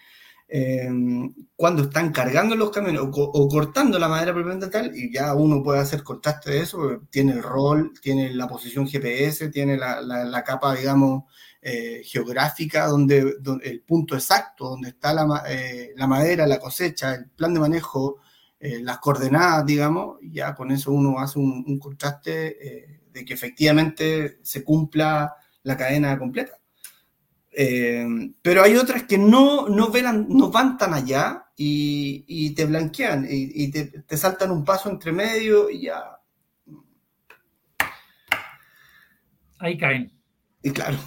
eh, 0.49 0.89
cuando 1.55 1.83
están 1.83 2.11
cargando 2.13 2.57
los 2.57 2.71
camiones 2.71 3.03
o, 3.05 3.49
cortando 3.49 3.99
la 3.99 4.09
madera 4.09 4.33
propiamente 4.33 4.69
tal, 4.69 4.97
y 4.97 5.13
ya 5.13 5.35
uno 5.35 5.63
puede 5.63 5.81
hacer 5.81 6.03
contraste 6.03 6.51
de 6.51 6.61
eso, 6.61 7.03
tiene 7.11 7.33
el 7.33 7.43
rol, 7.43 7.93
tiene 8.01 8.33
la 8.35 8.49
posición 8.49 8.89
GPS, 8.89 9.49
tiene 9.51 9.77
la, 9.77 10.01
la, 10.01 10.45
capa, 10.45 10.75
digamos, 10.75 11.25
geográfica, 12.05 12.87
donde, 12.87 13.37
el 13.63 13.83
punto 13.83 14.15
exacto, 14.15 14.71
donde 14.71 14.91
está 14.91 15.13
la, 15.13 15.45
la 15.97 16.07
madera, 16.07 16.47
la 16.47 16.59
cosecha, 16.59 17.15
el 17.15 17.27
plan 17.31 17.53
de 17.53 17.61
manejo 17.61 18.21
eh, 18.61 18.81
las 18.83 18.99
coordenadas, 18.99 19.65
digamos, 19.67 20.19
ya 20.21 20.53
con 20.55 20.73
eso 20.73 20.91
uno 20.91 21.21
hace 21.21 21.39
un, 21.39 21.79
contraste 21.79 22.57
eh, 22.67 23.01
de 23.13 23.25
que 23.25 23.35
efectivamente 23.35 24.41
se 24.43 24.65
cumpla 24.65 25.37
la 25.63 25.77
cadena 25.77 26.19
completa. 26.19 26.58
Eh, 27.61 28.07
pero 28.41 28.63
hay 28.63 28.77
otras 28.77 29.03
que 29.03 29.19
no, 29.19 29.69
no, 29.69 29.91
velan, 29.91 30.29
no 30.29 30.49
van 30.49 30.79
tan 30.79 30.95
allá 30.95 31.47
y, 31.57 32.55
te 32.55 32.65
blanquean 32.67 33.27
y, 33.29 33.69
te, 33.73 33.87
te, 33.87 34.17
saltan 34.17 34.53
un 34.53 34.65
paso 34.65 34.89
entre 34.89 35.11
medio 35.11 35.69
y 35.69 35.87
ya. 35.87 36.21
Ahí 39.59 39.77
caen. 39.77 40.13
Y 40.63 40.71
claro. 40.71 40.99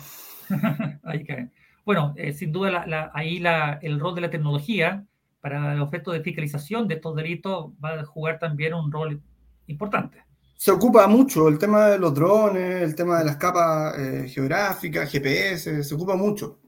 ahí 1.04 1.24
caen. 1.24 1.54
Bueno, 1.86 2.14
sin 2.34 2.52
duda 2.52 2.86
ahí 3.14 3.40
la, 3.40 3.80
el 3.82 3.98
rol 3.98 4.16
de 4.16 4.22
la 4.22 4.30
tecnología 4.30 5.06
para 5.40 5.74
el 5.74 5.80
objeto 5.80 6.12
de 6.12 6.20
fiscalización 6.20 6.86
de 6.90 6.96
estos 6.96 7.16
delitos 7.16 7.72
va 7.82 7.94
a 7.94 8.04
jugar 8.04 8.40
también 8.40 8.74
un 8.74 8.92
rol 8.92 9.22
importante. 9.68 10.22
Se 10.62 10.70
ocupa 10.70 11.08
mucho 11.08 11.48
el 11.48 11.58
tema 11.58 11.88
de 11.88 11.98
los 11.98 12.14
drones, 12.14 12.84
el 12.84 12.94
tema 12.94 13.18
de 13.18 13.26
las 13.26 13.38
capas 13.38 13.98
eh, 13.98 14.30
geográficas, 14.30 15.12
GPS, 15.12 15.84
se 15.84 15.96
ocupa 15.96 16.16
mucho. 16.16 16.60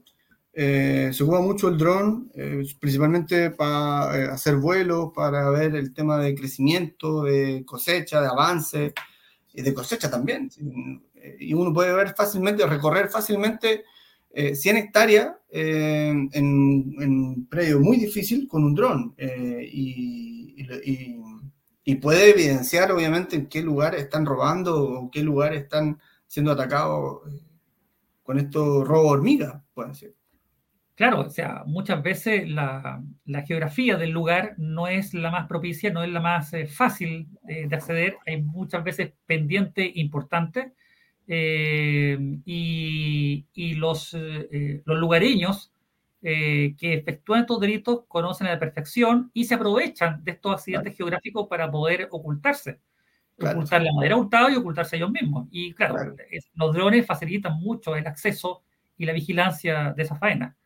Eh, 0.52 1.10
se 1.12 1.22
ocupa 1.22 1.40
mucho 1.40 1.68
el 1.68 1.78
dron, 1.78 2.28
eh, 2.34 2.64
principalmente 2.80 3.52
para 3.52 4.32
hacer 4.32 4.56
vuelos, 4.56 5.12
para 5.14 5.48
ver 5.50 5.76
el 5.76 5.94
tema 5.94 6.18
de 6.18 6.34
crecimiento, 6.34 7.22
de 7.22 7.62
cosecha, 7.64 8.20
de 8.20 8.26
avance, 8.26 8.92
y 9.52 9.62
de 9.62 9.72
cosecha 9.72 10.10
también. 10.10 10.50
Y 11.38 11.54
uno 11.54 11.72
puede 11.72 11.94
ver 11.94 12.16
fácilmente, 12.16 12.66
recorrer 12.66 13.08
fácilmente 13.08 13.84
100 14.34 14.76
hectáreas 14.76 15.36
en, 15.50 16.30
un 16.34 17.46
predio 17.48 17.78
muy 17.78 17.96
difícil 17.96 18.48
con 18.48 18.64
un 18.64 18.74
dron 18.74 19.14
eh, 19.16 19.68
y, 19.72 20.66
puede 21.96 22.30
evidenciar 22.30 22.90
obviamente 22.92 23.36
en 23.36 23.46
qué 23.46 23.62
lugar 23.62 23.94
están 23.94 24.24
robando 24.26 24.82
o 24.82 25.10
qué 25.10 25.22
lugar 25.22 25.54
están 25.54 26.00
siendo 26.26 26.52
atacados 26.52 27.20
eh, 27.30 27.40
con 28.22 28.38
estos 28.38 28.86
robos 28.86 29.12
hormiga, 29.12 29.62
puede 29.74 29.94
ser. 29.94 30.14
Claro, 30.94 31.20
o 31.20 31.30
sea, 31.30 31.64
muchas 31.66 32.02
veces 32.02 32.48
la, 32.48 33.02
geografía 33.46 33.96
del 33.96 34.10
lugar 34.10 34.54
no 34.58 34.86
es 34.86 35.12
la 35.12 35.30
más 35.30 35.46
propicia, 35.48 35.92
no 35.92 36.04
es 36.04 36.10
la 36.10 36.20
más 36.20 36.52
eh, 36.54 36.66
fácil 36.66 37.28
de 37.42 37.74
acceder. 37.74 38.16
Hay 38.26 38.42
muchas 38.42 38.84
veces 38.84 39.12
pendientes 39.26 39.90
importantes 39.96 40.72
eh, 41.26 42.18
y, 42.44 43.74
los, 43.76 44.14
eh, 44.14 44.82
los, 44.84 44.98
lugareños 44.98 45.72
eh, 46.26 46.74
que 46.78 46.94
efectúan 46.94 47.42
estos 47.42 47.60
delitos 47.60 48.04
conocen 48.08 48.46
a 48.46 48.54
la 48.54 48.58
perfección 48.58 49.30
y 49.34 49.44
se 49.44 49.56
aprovechan 49.56 50.24
de 50.24 50.30
estos 50.30 50.54
accidentes 50.54 50.96
geográficos 50.96 51.46
para 51.48 51.70
poder 51.70 52.08
ocultarse. 52.10 52.80
Ocultar 53.38 53.82
la 53.82 53.92
madera 53.92 54.16
hurtada 54.16 54.50
y 54.50 54.56
ocultarse 54.56 54.96
ellos 54.96 55.10
mismos. 55.10 55.48
Y 55.50 55.74
claro, 55.74 56.14
los 56.54 56.74
drones 56.74 57.04
facilitan 57.04 57.60
mucho 57.60 57.94
el 57.94 58.06
acceso 58.06 58.62
y 58.96 59.04
la 59.04 59.12
vigilancia 59.12 59.92
de 59.94 60.02
esa 60.02 60.16
faena. 60.16 60.56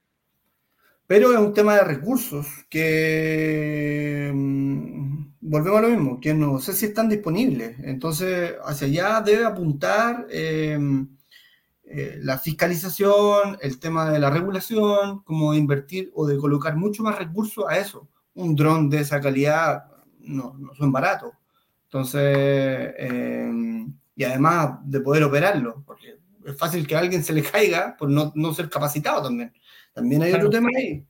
Pero 1.09 1.33
es 1.33 1.39
un 1.41 1.53
tema 1.53 1.75
de 1.75 1.83
recursos 1.83 2.47
que 2.71 4.31
mm, 4.33 5.27
volvemos 5.41 5.79
a 5.81 5.83
lo 5.83 5.89
mismo, 5.89 6.21
que 6.21 6.35
no 6.35 6.61
sé 6.61 6.73
si 6.73 6.87
están 6.87 7.09
disponibles. 7.09 7.81
Entonces, 7.81 8.55
hacia 8.65 8.87
allá 8.87 9.21
debe 9.23 9.45
apuntar 9.45 10.29
em, 10.31 11.18
eh, 11.91 12.19
la 12.21 12.39
fiscalización, 12.39 13.57
el 13.63 13.79
tema 13.79 14.11
de 14.11 14.19
la 14.19 14.29
regulación, 14.29 15.23
como 15.23 15.55
invertir 15.55 16.11
o 16.15 16.27
de 16.27 16.37
colocar 16.37 16.77
mucho 16.77 17.03
más 17.03 17.19
recursos 17.19 17.65
a 17.67 17.79
eso. 17.79 18.09
Un 18.35 18.55
dron 18.55 18.91
de 18.91 19.01
esa 19.01 19.21
calidad 19.21 19.85
no, 20.21 20.55
no 20.59 20.75
son 20.75 20.93
baratos. 20.93 21.33
Entonces, 21.85 22.95
em, 22.99 23.91
y 24.15 24.25
además 24.25 24.81
de 24.85 25.01
poder 25.01 25.25
operarlo, 25.25 25.83
porque 25.87 26.19
es 26.45 26.59
fácil 26.59 26.87
que 26.87 26.95
a 26.95 26.99
alguien 26.99 27.25
se 27.25 27.33
le 27.33 27.43
caiga 27.43 27.97
por 27.97 28.11
no, 28.11 28.33
no 28.35 28.53
ser 28.53 28.69
capacitado 28.69 29.23
también. 29.23 29.53
También 29.95 30.23
hay 30.23 30.35
otro 30.35 30.51
tema 30.51 30.69
ahí. 30.77 31.07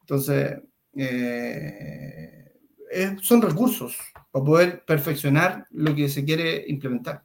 Entonces, 0.00 0.62
eh, 0.96 2.52
son 3.20 3.42
recursos 3.42 3.98
para 4.30 4.44
poder 4.44 4.84
perfeccionar 4.84 5.66
lo 5.70 5.94
que 5.94 6.08
se 6.08 6.24
quiere 6.24 6.64
implementar. 6.68 7.22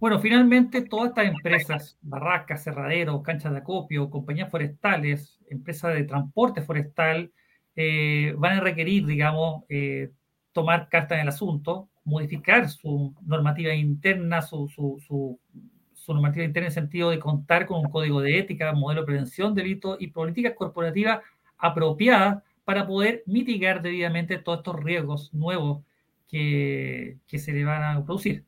Bueno, 0.00 0.18
finalmente 0.18 0.82
todas 0.82 1.10
estas 1.10 1.26
empresas, 1.26 1.98
barracas, 2.02 2.64
cerraderos, 2.64 3.22
canchas 3.22 3.52
de 3.52 3.58
acopio, 3.58 4.10
compañías 4.10 4.50
forestales, 4.50 5.38
empresas 5.50 5.94
de 5.94 6.04
transporte 6.04 6.62
forestal, 6.62 7.32
eh, 7.76 8.34
van 8.38 8.58
a 8.58 8.60
requerir, 8.60 9.06
digamos, 9.06 9.64
eh, 9.68 10.10
tomar 10.52 10.88
carta 10.88 11.14
en 11.16 11.22
el 11.22 11.28
asunto, 11.28 11.90
modificar 12.04 12.68
su 12.70 13.14
normativa 13.22 13.74
interna, 13.74 14.42
su, 14.42 14.68
su 14.68 15.38
su 15.94 16.14
normativa 16.14 16.44
interna 16.44 16.66
en 16.66 16.70
el 16.70 16.74
sentido 16.74 17.10
de 17.10 17.18
contar 17.18 17.66
con 17.66 17.80
un 17.80 17.90
código 17.90 18.20
de 18.22 18.38
ética, 18.38 18.72
modelo 18.72 19.02
de 19.02 19.06
prevención 19.06 19.54
de 19.54 19.62
delitos 19.62 19.96
y 20.00 20.08
políticas 20.08 20.54
corporativas 20.56 21.20
apropiadas 21.58 22.42
para 22.64 22.86
poder 22.86 23.22
mitigar 23.26 23.82
debidamente 23.82 24.38
todos 24.38 24.58
estos 24.60 24.82
riesgos 24.82 25.32
nuevos 25.34 25.84
que, 26.28 27.18
que 27.26 27.38
se 27.38 27.52
le 27.52 27.64
van 27.64 27.82
a 27.82 28.04
producir. 28.04 28.44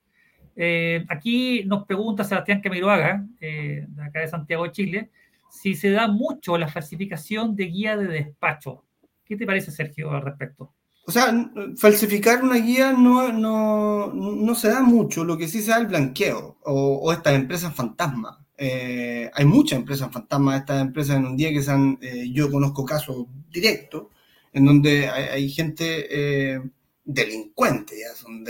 Eh, 0.57 1.05
aquí 1.09 1.65
nos 1.65 1.87
pregunta 1.87 2.25
Sebastián 2.25 2.61
Camiroaga, 2.61 3.27
eh, 3.41 3.87
de 3.89 4.03
acá 4.03 4.21
de 4.21 4.29
Santiago 4.29 4.65
de 4.65 4.73
Chile, 4.73 5.11
si 5.51 5.75
se 5.75 5.91
da 5.91 6.09
mucho 6.09 6.59
la 6.59 6.69
falsificación 6.69 7.57
de 7.57 7.67
guía 7.67 7.97
de 7.97 8.07
despacho. 8.07 8.85
¿Qué 9.25 9.37
te 9.37 9.47
parece, 9.47 9.71
Sergio, 9.71 10.11
al 10.11 10.23
respecto? 10.23 10.73
O 11.05 11.11
sea, 11.11 11.51
falsificar 11.77 12.43
una 12.43 12.57
guía 12.57 12.93
no, 12.93 13.33
no, 13.33 14.13
no, 14.13 14.55
se 14.55 14.69
da 14.69 14.83
mucho, 14.83 15.25
lo 15.25 15.37
que 15.37 15.49
sí 15.49 15.61
se 15.61 15.73
da 15.73 15.79
el 15.79 15.89
blanqueo 15.89 16.59
o, 16.63 17.13
estas 17.13 17.35
empresas 17.35 17.75
fantasmas. 17.75 18.37
Eh, 18.57 19.29
hay 19.35 19.45
muchas 19.45 19.81
empresas 19.81 20.13
fantasmas, 20.13 20.61
estas 20.61 20.81
empresas 20.81 21.17
en 21.17 21.27
un 21.27 21.37
día 21.37 21.51
que 21.51 21.63
sean, 21.63 21.99
eh, 22.01 22.31
yo 22.31 22.51
conozco 22.51 22.85
casos 22.85 23.27
directos, 23.51 24.07
en 24.53 24.65
donde 24.67 25.09
hay, 25.09 25.49
gente 25.49 26.61
delincuente, 27.05 27.97
ya 27.99 28.15
son 28.15 28.45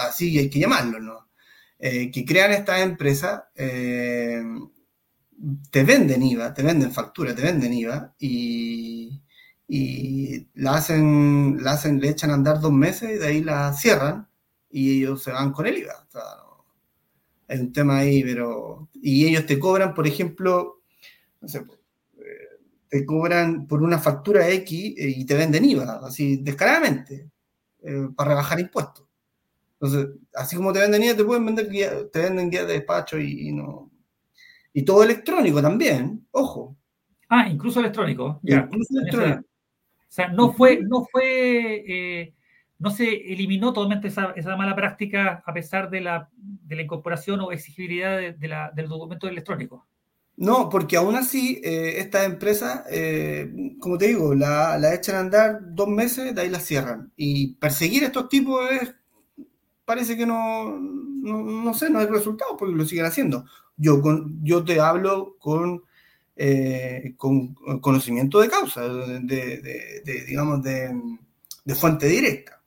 así 0.00 0.38
hay 0.38 0.48
que 0.48 0.60
llamarlo, 0.60 1.00
¿no? 1.00 1.29
Que 1.80 2.24
crean 2.26 2.52
estas 2.52 2.82
empresas, 2.82 3.42
te 5.70 5.84
venden 5.84 6.22
IVA, 6.22 6.52
te 6.52 6.62
venden 6.62 6.92
factura, 6.92 7.34
te 7.34 7.42
venden 7.42 7.72
IVA 7.72 8.14
y, 8.18 9.22
y 9.66 10.48
la 10.54 10.74
hacen, 10.74 11.62
la 11.62 11.72
hacen, 11.72 12.00
le 12.00 12.10
echan 12.10 12.30
a 12.30 12.34
andar 12.34 12.60
dos 12.60 12.72
meses 12.72 13.10
y 13.10 13.18
de 13.18 13.26
ahí 13.26 13.42
la 13.42 13.72
cierran 13.72 14.28
y 14.70 14.98
ellos 14.98 15.22
se 15.22 15.32
van 15.32 15.52
con 15.52 15.66
el 15.66 15.78
IVA. 15.78 16.08
O 16.14 16.64
hay 17.48 17.58
un 17.58 17.72
tema 17.72 17.98
ahí, 17.98 18.22
pero... 18.22 18.88
Y 18.94 19.26
ellos 19.26 19.46
te 19.46 19.58
cobran, 19.58 19.94
por 19.94 20.06
ejemplo, 20.06 20.82
no 21.40 21.48
sé, 21.48 21.58
eh, 21.58 22.22
te 22.88 23.04
cobran 23.04 23.66
por 23.66 23.82
una 23.82 23.98
factura 23.98 24.48
X 24.48 24.94
eh, 24.96 25.14
y 25.16 25.24
te 25.24 25.34
venden 25.34 25.64
IVA, 25.64 26.00
así 26.04 26.36
descaradamente, 26.36 27.30
eh, 27.82 28.08
para 28.14 28.30
rebajar 28.30 28.60
impuestos. 28.60 29.06
Entonces, 29.80 30.10
así 30.34 30.56
como 30.56 30.72
te 30.72 30.80
venden 30.80 31.02
IVA, 31.04 31.16
te 31.16 31.24
pueden 31.24 31.46
vender 31.46 31.70
guía, 31.70 31.90
te 32.12 32.20
venden 32.20 32.50
guías 32.50 32.66
de 32.66 32.74
despacho 32.74 33.18
y, 33.18 33.52
no... 33.52 33.90
Y 34.72 34.84
todo 34.84 35.02
electrónico 35.02 35.60
también, 35.60 36.26
ojo. 36.30 36.76
Ah, 37.28 37.48
incluso 37.48 37.80
electrónico. 37.80 38.38
Ya. 38.42 38.68
Incluso 38.70 38.98
electrónico. 38.98 39.40
O 39.40 40.12
sea, 40.12 40.28
no 40.28 40.52
fue, 40.52 40.80
no 40.82 41.06
fue 41.10 42.34
no 42.80 42.90
se 42.90 43.32
eliminó 43.32 43.72
totalmente 43.72 44.08
esa, 44.08 44.56
mala 44.56 44.74
práctica 44.74 45.42
a 45.46 45.52
pesar 45.52 45.90
de 45.90 46.00
la, 46.00 46.30
incorporación 46.70 47.40
o 47.40 47.52
exigibilidad 47.52 48.18
del 48.18 48.88
documento 48.88 49.28
electrónico. 49.28 49.86
No, 50.36 50.70
porque 50.70 50.96
aún 50.96 51.14
así 51.14 51.60
eh, 51.62 51.96
estas 51.98 52.24
empresas, 52.24 52.84
eh, 52.90 53.52
como 53.78 53.98
te 53.98 54.08
digo, 54.08 54.34
la, 54.34 54.94
echan 54.94 55.16
a 55.16 55.20
andar 55.20 55.58
dos 55.62 55.88
meses, 55.88 56.34
de 56.34 56.40
ahí 56.40 56.48
la 56.48 56.58
cierran. 56.58 57.12
Y 57.16 57.56
perseguir 57.56 58.04
a 58.04 58.06
estos 58.06 58.30
tipos 58.30 58.58
es, 58.70 58.94
parece 59.90 60.16
que 60.16 60.24
no, 60.24 60.78
no, 60.78 61.74
sé, 61.74 61.90
no 61.90 61.98
hay 61.98 62.06
resultado 62.06 62.56
porque 62.56 62.76
lo 62.76 62.84
siguen 62.84 63.06
haciendo. 63.06 63.44
Yo, 63.76 64.00
con, 64.00 64.38
yo 64.44 64.64
te 64.64 64.78
hablo 64.78 65.36
con, 65.40 65.82
eh, 66.36 67.14
con 67.16 67.54
conocimiento 67.80 68.38
de 68.38 68.48
causa, 68.48 68.86
de, 68.86 70.24
digamos, 70.28 70.62
de 70.62 71.74
fuente 71.74 72.06
directa. 72.06 72.60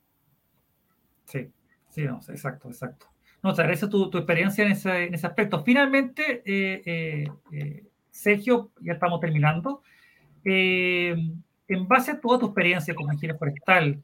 Sí, 1.93 2.03
no, 2.03 2.19
exacto, 2.27 2.67
exacto. 2.67 3.05
No, 3.41 3.53
te 3.53 3.61
agradezco 3.61 3.87
tu, 3.87 4.09
tu 4.09 4.17
experiencia 4.17 4.65
en 4.65 4.73
ese, 4.73 5.03
en 5.05 5.13
ese, 5.13 5.27
aspecto. 5.27 5.63
Finalmente, 5.63 6.41
eh, 6.45 7.31
eh, 7.53 7.85
Sergio, 8.11 8.71
ya 8.81 8.93
estamos 8.93 9.21
terminando. 9.21 9.81
en 10.43 11.87
base 11.87 12.11
a 12.11 12.19
toda 12.19 12.39
tu 12.39 12.47
experiencia 12.47 12.93
como 12.93 13.13
ingeniero 13.13 13.39
forestal, 13.39 14.03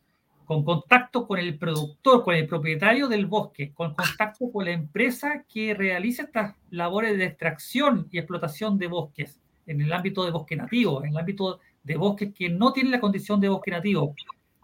con 0.49 0.63
contacto 0.63 1.27
con 1.27 1.37
el 1.37 1.59
productor, 1.59 2.23
con 2.23 2.33
el 2.33 2.47
propietario 2.47 3.07
del 3.07 3.27
bosque, 3.27 3.71
con 3.71 3.93
contacto 3.93 4.51
con 4.51 4.65
la 4.65 4.71
empresa 4.71 5.45
que 5.47 5.75
realiza 5.75 6.23
estas 6.23 6.55
labores 6.71 7.19
de 7.19 7.25
extracción 7.25 8.07
y 8.09 8.17
explotación 8.17 8.79
de 8.79 8.87
bosques 8.87 9.39
en 9.67 9.79
el 9.79 9.93
ámbito 9.93 10.25
de 10.25 10.31
bosque 10.31 10.55
nativo, 10.55 11.03
en 11.03 11.11
el 11.11 11.17
ámbito 11.19 11.59
de 11.83 11.97
bosques 11.97 12.33
que 12.33 12.49
no 12.49 12.73
tienen 12.73 12.91
la 12.91 12.99
condición 12.99 13.39
de 13.39 13.49
bosque 13.49 13.69
nativo. 13.69 14.15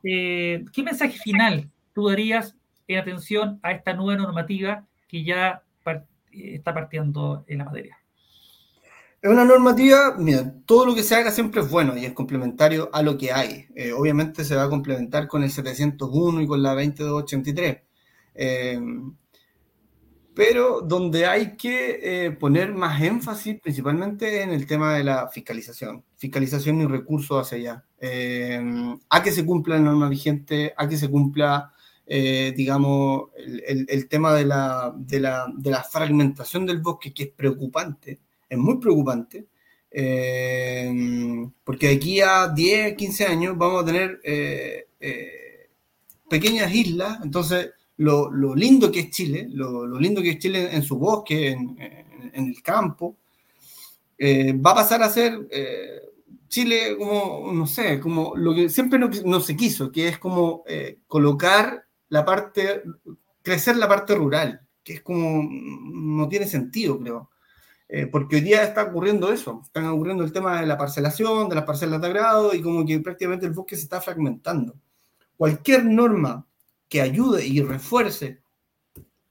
¿Qué 0.02 0.84
mensaje 0.84 1.20
final 1.20 1.70
tú 1.94 2.10
darías 2.10 2.56
en 2.88 2.98
atención 2.98 3.60
a 3.62 3.72
esta 3.72 3.94
nueva 3.94 4.24
normativa 4.24 4.88
que 5.08 5.24
ya 5.24 5.62
está 6.32 6.74
partiendo 6.74 7.46
en 7.46 7.60
la 7.60 7.66
materia. 7.66 8.00
Es 9.26 9.32
una 9.32 9.44
normativa, 9.44 10.14
mira, 10.20 10.54
todo 10.68 10.86
lo 10.86 10.94
que 10.94 11.02
se 11.02 11.16
haga 11.16 11.32
siempre 11.32 11.60
es 11.60 11.68
bueno 11.68 11.98
y 11.98 12.06
es 12.06 12.14
complementario 12.14 12.92
a 12.94 13.02
lo 13.02 13.18
que 13.18 13.32
hay. 13.32 13.66
Eh, 13.74 13.92
obviamente 13.92 14.46
se 14.46 14.56
va 14.56 14.66
a 14.66 14.70
complementar 14.70 15.28
con 15.28 15.42
el 15.42 15.50
701 15.50 16.42
y 16.42 16.46
con 16.46 16.62
la 16.62 16.76
2283. 16.76 17.78
Eh, 18.36 18.80
pero 20.36 20.82
donde 20.82 21.26
hay 21.26 21.58
que 21.58 22.26
eh, 22.28 22.32
poner 22.34 22.76
más 22.76 23.02
énfasis 23.02 23.60
principalmente 23.60 24.44
en 24.44 24.52
el 24.52 24.68
tema 24.68 24.94
de 24.94 25.04
la 25.04 25.28
fiscalización, 25.28 26.04
fiscalización 26.18 26.82
y 26.82 26.86
recursos 26.86 27.48
hacia 27.48 27.58
allá, 27.58 29.00
a 29.10 29.24
que 29.24 29.32
se 29.32 29.44
cumpla 29.44 29.78
la 29.78 29.86
norma 29.86 30.08
vigente, 30.08 30.76
a 30.78 30.88
que 30.88 30.98
se 30.98 31.10
cumpla 31.10 31.74
eh, 32.08 32.54
digamos, 32.56 33.30
el, 33.36 34.08
tema 34.08 34.34
de 34.36 34.46
la, 34.46 34.94
fragmentación 35.92 36.66
del 36.66 36.80
bosque, 36.80 37.14
que 37.14 37.24
es 37.24 37.30
preocupante, 37.30 38.20
es 38.50 38.58
muy 38.58 38.78
preocupante, 38.80 39.48
eh, 39.92 40.92
porque 41.64 41.90
aquí 41.90 42.22
a 42.22 42.50
10, 42.50 42.96
15 42.96 43.26
años 43.26 43.58
vamos 43.58 43.84
a 43.84 43.86
tener 43.86 44.20
eh, 44.24 44.88
pequeñas 46.30 46.74
islas, 46.74 47.20
entonces 47.24 47.72
lo, 47.98 48.30
lo, 48.30 48.56
lindo 48.56 48.92
que 48.92 49.02
es 49.02 49.10
Chile, 49.12 49.48
lo, 49.52 49.86
lo, 49.86 50.00
lindo 50.00 50.22
que 50.22 50.32
es 50.32 50.40
Chile 50.40 50.70
en, 50.76 50.84
su 50.84 50.98
bosque, 50.98 51.52
en, 51.52 51.78
en, 52.34 52.48
el 52.48 52.62
campo, 52.62 53.18
va 54.20 54.72
a 54.72 54.76
pasar 54.76 55.04
a 55.04 55.10
ser... 55.10 55.48
Chile 56.48 56.96
como, 56.98 57.52
no 57.52 57.68
sé, 57.68 58.00
como 58.00 58.34
lo 58.36 58.54
que 58.54 58.70
siempre 58.70 58.98
no, 58.98 59.10
no 59.26 59.42
se 59.42 59.58
quiso, 59.58 59.92
que 59.92 60.08
es 60.08 60.20
como 60.20 60.64
colocar 61.08 61.86
la 62.10 62.24
parte, 62.24 62.84
crecer 63.42 63.76
la 63.76 63.90
parte 63.90 64.16
rural, 64.16 64.62
que 64.84 64.94
es 64.94 65.02
como, 65.02 65.44
no 65.50 66.30
tiene 66.30 66.48
sentido, 66.48 67.00
creo. 67.00 67.30
Eh, 67.88 68.08
porque 68.08 68.38
hoy 68.38 68.42
día 68.42 68.64
está 68.64 68.84
ocurriendo 68.84 69.32
eso, 69.32 69.62
están 69.64 69.86
ocurriendo 69.86 70.24
el 70.24 70.32
tema 70.32 70.60
de 70.60 70.68
la 70.68 70.78
parcelación, 70.78 71.50
de 71.50 71.56
las 71.56 71.66
parcelas 71.66 72.02
de 72.02 72.08
agrado 72.08 72.54
y 72.56 72.62
como 72.62 72.86
que 72.86 73.00
prácticamente 73.00 73.46
el 73.46 73.54
bosque 73.54 73.76
se 73.76 73.84
está 73.84 74.02
fragmentando. 74.02 74.76
Cualquier 75.38 75.86
norma 75.86 76.48
que 76.90 77.02
ayude 77.02 77.46
y 77.46 77.62
refuerce 77.62 78.42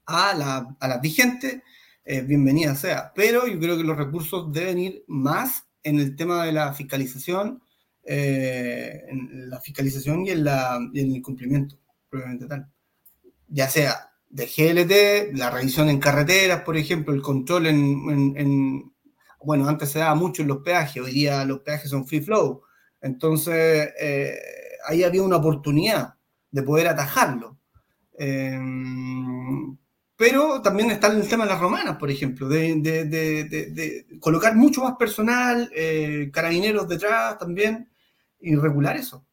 a 0.05 0.33
la, 0.33 0.77
a 0.79 0.87
la 0.87 0.97
vigente, 0.99 1.63
eh, 2.05 2.21
bienvenida 2.21 2.75
sea. 2.75 3.11
Pero 3.13 3.47
yo 3.47 3.59
creo 3.59 3.77
que 3.77 3.83
los 3.83 3.97
recursos 3.97 4.51
deben 4.53 4.79
ir 4.79 5.03
más 5.07 5.65
en 5.83 5.99
el 5.99 6.15
tema 6.15 6.45
de 6.45 6.53
la 6.53 6.73
fiscalización, 6.73 7.61
eh, 8.03 9.03
la 9.31 9.59
fiscalización 9.59 10.25
y 10.25 10.29
en, 10.29 10.43
la, 10.43 10.79
y 10.93 11.01
en 11.01 11.15
el 11.15 11.21
cumplimiento 11.21 11.77
tal. 12.47 12.69
Ya 13.47 13.69
sea 13.69 14.14
de 14.35 14.47
GLT, 14.47 15.37
la 15.37 15.49
revisión 15.49 15.87
en 15.87 15.97
carreteras, 15.97 16.63
por 16.63 16.75
ejemplo, 16.75 17.13
el 17.13 17.21
control 17.21 17.67
en, 17.67 18.91
bueno, 19.41 19.65
antes 19.69 19.89
se 19.91 19.99
daba 19.99 20.13
mucho 20.13 20.41
en 20.41 20.49
los 20.49 20.57
peajes, 20.57 21.01
hoy 21.01 21.13
día 21.13 21.45
los 21.45 21.61
peajes 21.61 21.89
son 21.89 22.05
free 22.05 22.19
flow. 22.19 22.61
Entonces, 22.99 23.93
eh, 23.97 24.37
ahí 24.87 25.03
había 25.05 25.23
una 25.23 25.37
oportunidad 25.37 26.15
de 26.51 26.63
poder 26.63 26.89
atajarlo. 26.89 27.57
Em, 28.17 29.77
pero 30.17 30.61
también 30.61 30.91
está 30.91 31.07
el 31.07 31.25
tema 31.29 31.45
de 31.45 31.51
las 31.51 31.61
romanas, 31.61 31.95
por 31.97 32.11
ejemplo, 32.11 32.49
de, 32.49 34.05
colocar 34.19 34.53
mucho 34.53 34.81
más 34.83 34.97
personal, 34.97 35.71
eh, 35.73 36.29
carabineros 36.33 36.89
detrás 36.89 37.37
también, 37.37 37.89
y 38.41 38.53
regular 38.57 38.97
eso. 38.97 39.25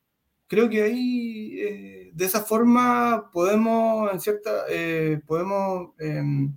Creo 0.47 0.69
que 0.71 0.83
ahí 0.83 1.59
eh, 1.61 2.02
de 2.13 2.25
esa 2.27 2.43
forma 2.43 3.31
podemos, 3.33 4.13
en 4.13 4.21
cierta, 4.21 4.65
eh, 4.69 5.21
podemos 5.27 5.91
em, 5.99 6.55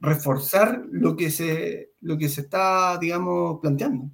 reforzar 0.00 0.82
lo 0.90 1.16
que, 1.16 1.30
se, 1.30 1.90
lo 2.00 2.18
que 2.18 2.28
se 2.28 2.42
está, 2.42 2.98
digamos, 2.98 3.60
planteando. 3.60 4.10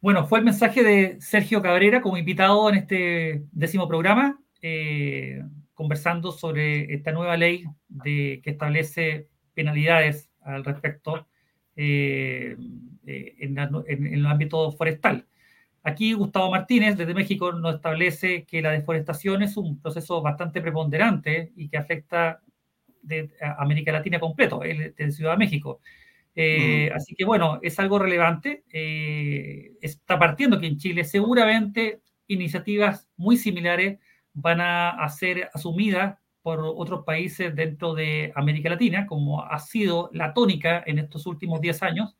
Bueno, 0.00 0.26
fue 0.26 0.38
el 0.38 0.46
mensaje 0.46 0.82
de 0.82 1.20
Sergio 1.20 1.60
Cabrera 1.60 2.00
como 2.00 2.16
invitado 2.16 2.70
en 2.70 2.76
este 2.76 3.44
décimo 3.52 3.86
programa, 3.86 4.40
eh, 4.62 5.42
conversando 5.74 6.32
sobre 6.32 6.94
esta 6.94 7.12
nueva 7.12 7.36
ley 7.36 7.64
de, 7.88 8.40
que 8.42 8.50
establece 8.50 9.28
penalidades 9.52 10.30
al 10.40 10.64
respecto 10.64 11.26
eh, 11.76 12.56
en, 13.04 13.58
en, 13.58 14.06
el 14.06 14.24
ámbito 14.24 14.72
forestal. 14.72 15.26
Aquí 15.82 16.12
Gustavo 16.12 16.50
Martínez, 16.50 16.96
desde 16.96 17.14
México, 17.14 17.52
nos 17.52 17.76
establece 17.76 18.44
que 18.44 18.60
la 18.60 18.70
deforestación 18.70 19.42
es 19.42 19.56
un 19.56 19.80
proceso 19.80 20.20
bastante 20.20 20.60
preponderante 20.60 21.52
y 21.56 21.68
que 21.68 21.78
afecta 21.78 22.40
a 23.40 23.62
América 23.62 23.92
Latina 23.92 24.20
completo, 24.20 24.62
él 24.62 24.94
de 24.96 25.12
Ciudad 25.12 25.32
de 25.32 25.38
México. 25.38 25.80
Eh, 26.34 26.90
mm. 26.90 26.96
Así 26.96 27.14
que 27.14 27.24
bueno, 27.24 27.58
es 27.62 27.78
algo 27.78 27.98
relevante. 27.98 28.64
Eh, 28.72 29.72
está 29.80 30.18
partiendo 30.18 30.60
que 30.60 30.66
en 30.66 30.78
Chile 30.78 31.04
seguramente 31.04 32.02
iniciativas 32.26 33.08
muy 33.16 33.36
similares 33.36 33.98
van 34.32 34.60
a, 34.60 35.08
ser 35.08 35.50
asumidas 35.52 36.18
por 36.42 36.60
otros 36.60 37.04
países 37.04 37.54
dentro 37.54 37.94
de 37.94 38.32
América 38.34 38.70
Latina, 38.70 39.06
como 39.06 39.42
ha 39.44 39.58
sido 39.58 40.08
la 40.12 40.32
tónica 40.32 40.82
en 40.86 40.98
estos 40.98 41.26
últimos 41.26 41.60
10 41.60 41.82
años. 41.82 42.16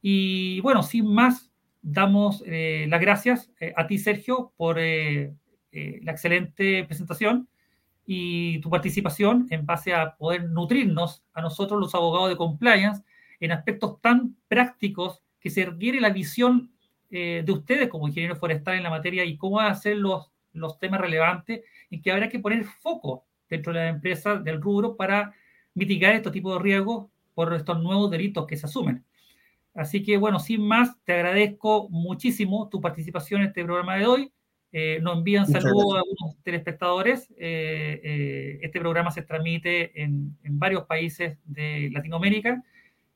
Y 0.00 0.60
bueno, 0.60 0.82
sin 0.82 1.12
más, 1.12 1.52
damos 1.88 2.42
eh, 2.46 2.86
las 2.88 3.00
gracias 3.00 3.50
eh, 3.60 3.72
a 3.76 3.86
ti, 3.86 3.98
Sergio, 3.98 4.52
por 4.56 4.78
eh, 4.80 5.32
la 5.70 6.12
excelente 6.12 6.84
presentación. 6.84 7.48
y 8.08 8.60
tu 8.60 8.70
participación 8.70 9.46
en 9.50 9.66
base 9.66 9.92
a 9.92 10.16
poder 10.16 10.48
nutrirnos 10.48 11.24
a 11.34 11.42
nosotros 11.42 11.80
los 11.80 11.94
abogados 11.94 12.28
de 12.28 12.36
compliance 12.36 13.02
en 13.40 13.52
aspectos 13.52 14.00
tan 14.00 14.36
prácticos 14.48 15.22
que 15.40 15.50
se 15.50 15.64
requiere 15.64 16.00
la 16.00 16.10
visión 16.10 16.70
eh, 17.10 17.42
de 17.44 17.52
ustedes 17.52 17.88
como 17.88 18.08
ingenieros 18.08 18.38
forestales 18.38 18.78
en 18.78 18.84
la 18.84 18.90
materia 18.90 19.24
y 19.24 19.36
cómo 19.36 19.60
hacer 19.60 19.96
los, 19.96 20.30
los 20.52 20.78
temas 20.78 21.00
relevantes 21.00 21.62
en 21.90 22.02
que 22.02 22.10
habrá 22.10 22.28
que 22.28 22.38
poner 22.38 22.64
foco 22.64 23.24
dentro 23.48 23.72
de 23.72 23.80
la 23.80 23.88
empresa 23.88 24.36
del 24.36 24.60
rubro 24.60 24.96
para 24.96 25.34
mitigar 25.74 26.14
estos 26.14 26.32
tipos 26.32 26.56
de 26.56 26.62
riesgos 26.62 27.06
por 27.34 27.52
estos 27.54 27.80
nuevos 27.82 28.10
delitos 28.10 28.46
que 28.46 28.56
se 28.56 28.66
asumen. 28.66 29.04
Así 29.76 30.02
que, 30.02 30.16
bueno, 30.16 30.38
sin 30.38 30.66
más, 30.66 30.96
te 31.04 31.12
agradezco 31.12 31.88
muchísimo 31.90 32.68
tu 32.70 32.80
participación 32.80 33.42
en 33.42 33.48
este 33.48 33.62
programa 33.62 33.96
de 33.96 34.06
hoy. 34.06 34.32
Eh, 34.72 34.98
nos 35.02 35.18
envían 35.18 35.46
saludos 35.46 35.94
a 35.94 35.98
algunos 35.98 36.42
telespectadores. 36.42 37.30
Eh, 37.36 38.00
eh, 38.02 38.58
este 38.62 38.80
programa 38.80 39.10
se 39.10 39.22
transmite 39.22 40.02
en, 40.02 40.36
en, 40.42 40.58
varios 40.58 40.84
países 40.84 41.38
de 41.44 41.90
Latinoamérica. 41.92 42.62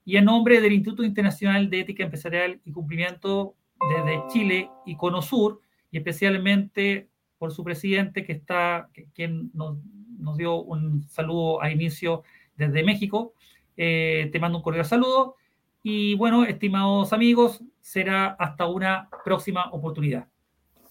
Y 0.04 0.16
en 0.18 0.26
nombre 0.26 0.60
del 0.60 0.72
Instituto 0.72 1.02
Internacional 1.02 1.70
de 1.70 1.80
Ética 1.80 2.04
Empresarial 2.04 2.60
y 2.64 2.72
Cumplimiento 2.72 3.54
desde 3.94 4.22
Chile 4.28 4.70
y 4.84 4.96
Conosur, 4.96 5.60
y 5.90 5.96
especialmente 5.96 7.08
por 7.38 7.52
su 7.52 7.64
presidente, 7.64 8.24
que 8.24 8.32
está, 8.32 8.90
que, 8.92 9.06
quien 9.14 9.50
nos, 9.54 9.78
nos, 10.18 10.36
dio 10.36 10.60
un 10.60 11.08
saludo 11.08 11.62
a 11.62 11.70
inicio 11.70 12.22
desde 12.56 12.82
México, 12.82 13.32
te 13.76 14.38
mando 14.38 14.58
un 14.58 14.62
cordial 14.62 14.84
saludo 14.84 15.36
y 15.82 16.14
bueno, 16.16 16.44
estimados 16.44 17.12
amigos, 17.12 17.62
será 17.80 18.36
hasta 18.38 18.66
una 18.66 19.08
próxima 19.24 19.70
oportunidad. 19.72 20.26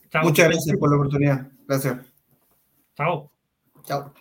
Chao. 0.09 0.23
Muchas 0.23 0.47
gracias 0.47 0.77
por 0.77 0.89
la 0.89 0.95
oportunidad. 0.95 1.47
Gracias. 1.67 1.97
Chao. 2.95 3.31
Chao. 3.83 4.13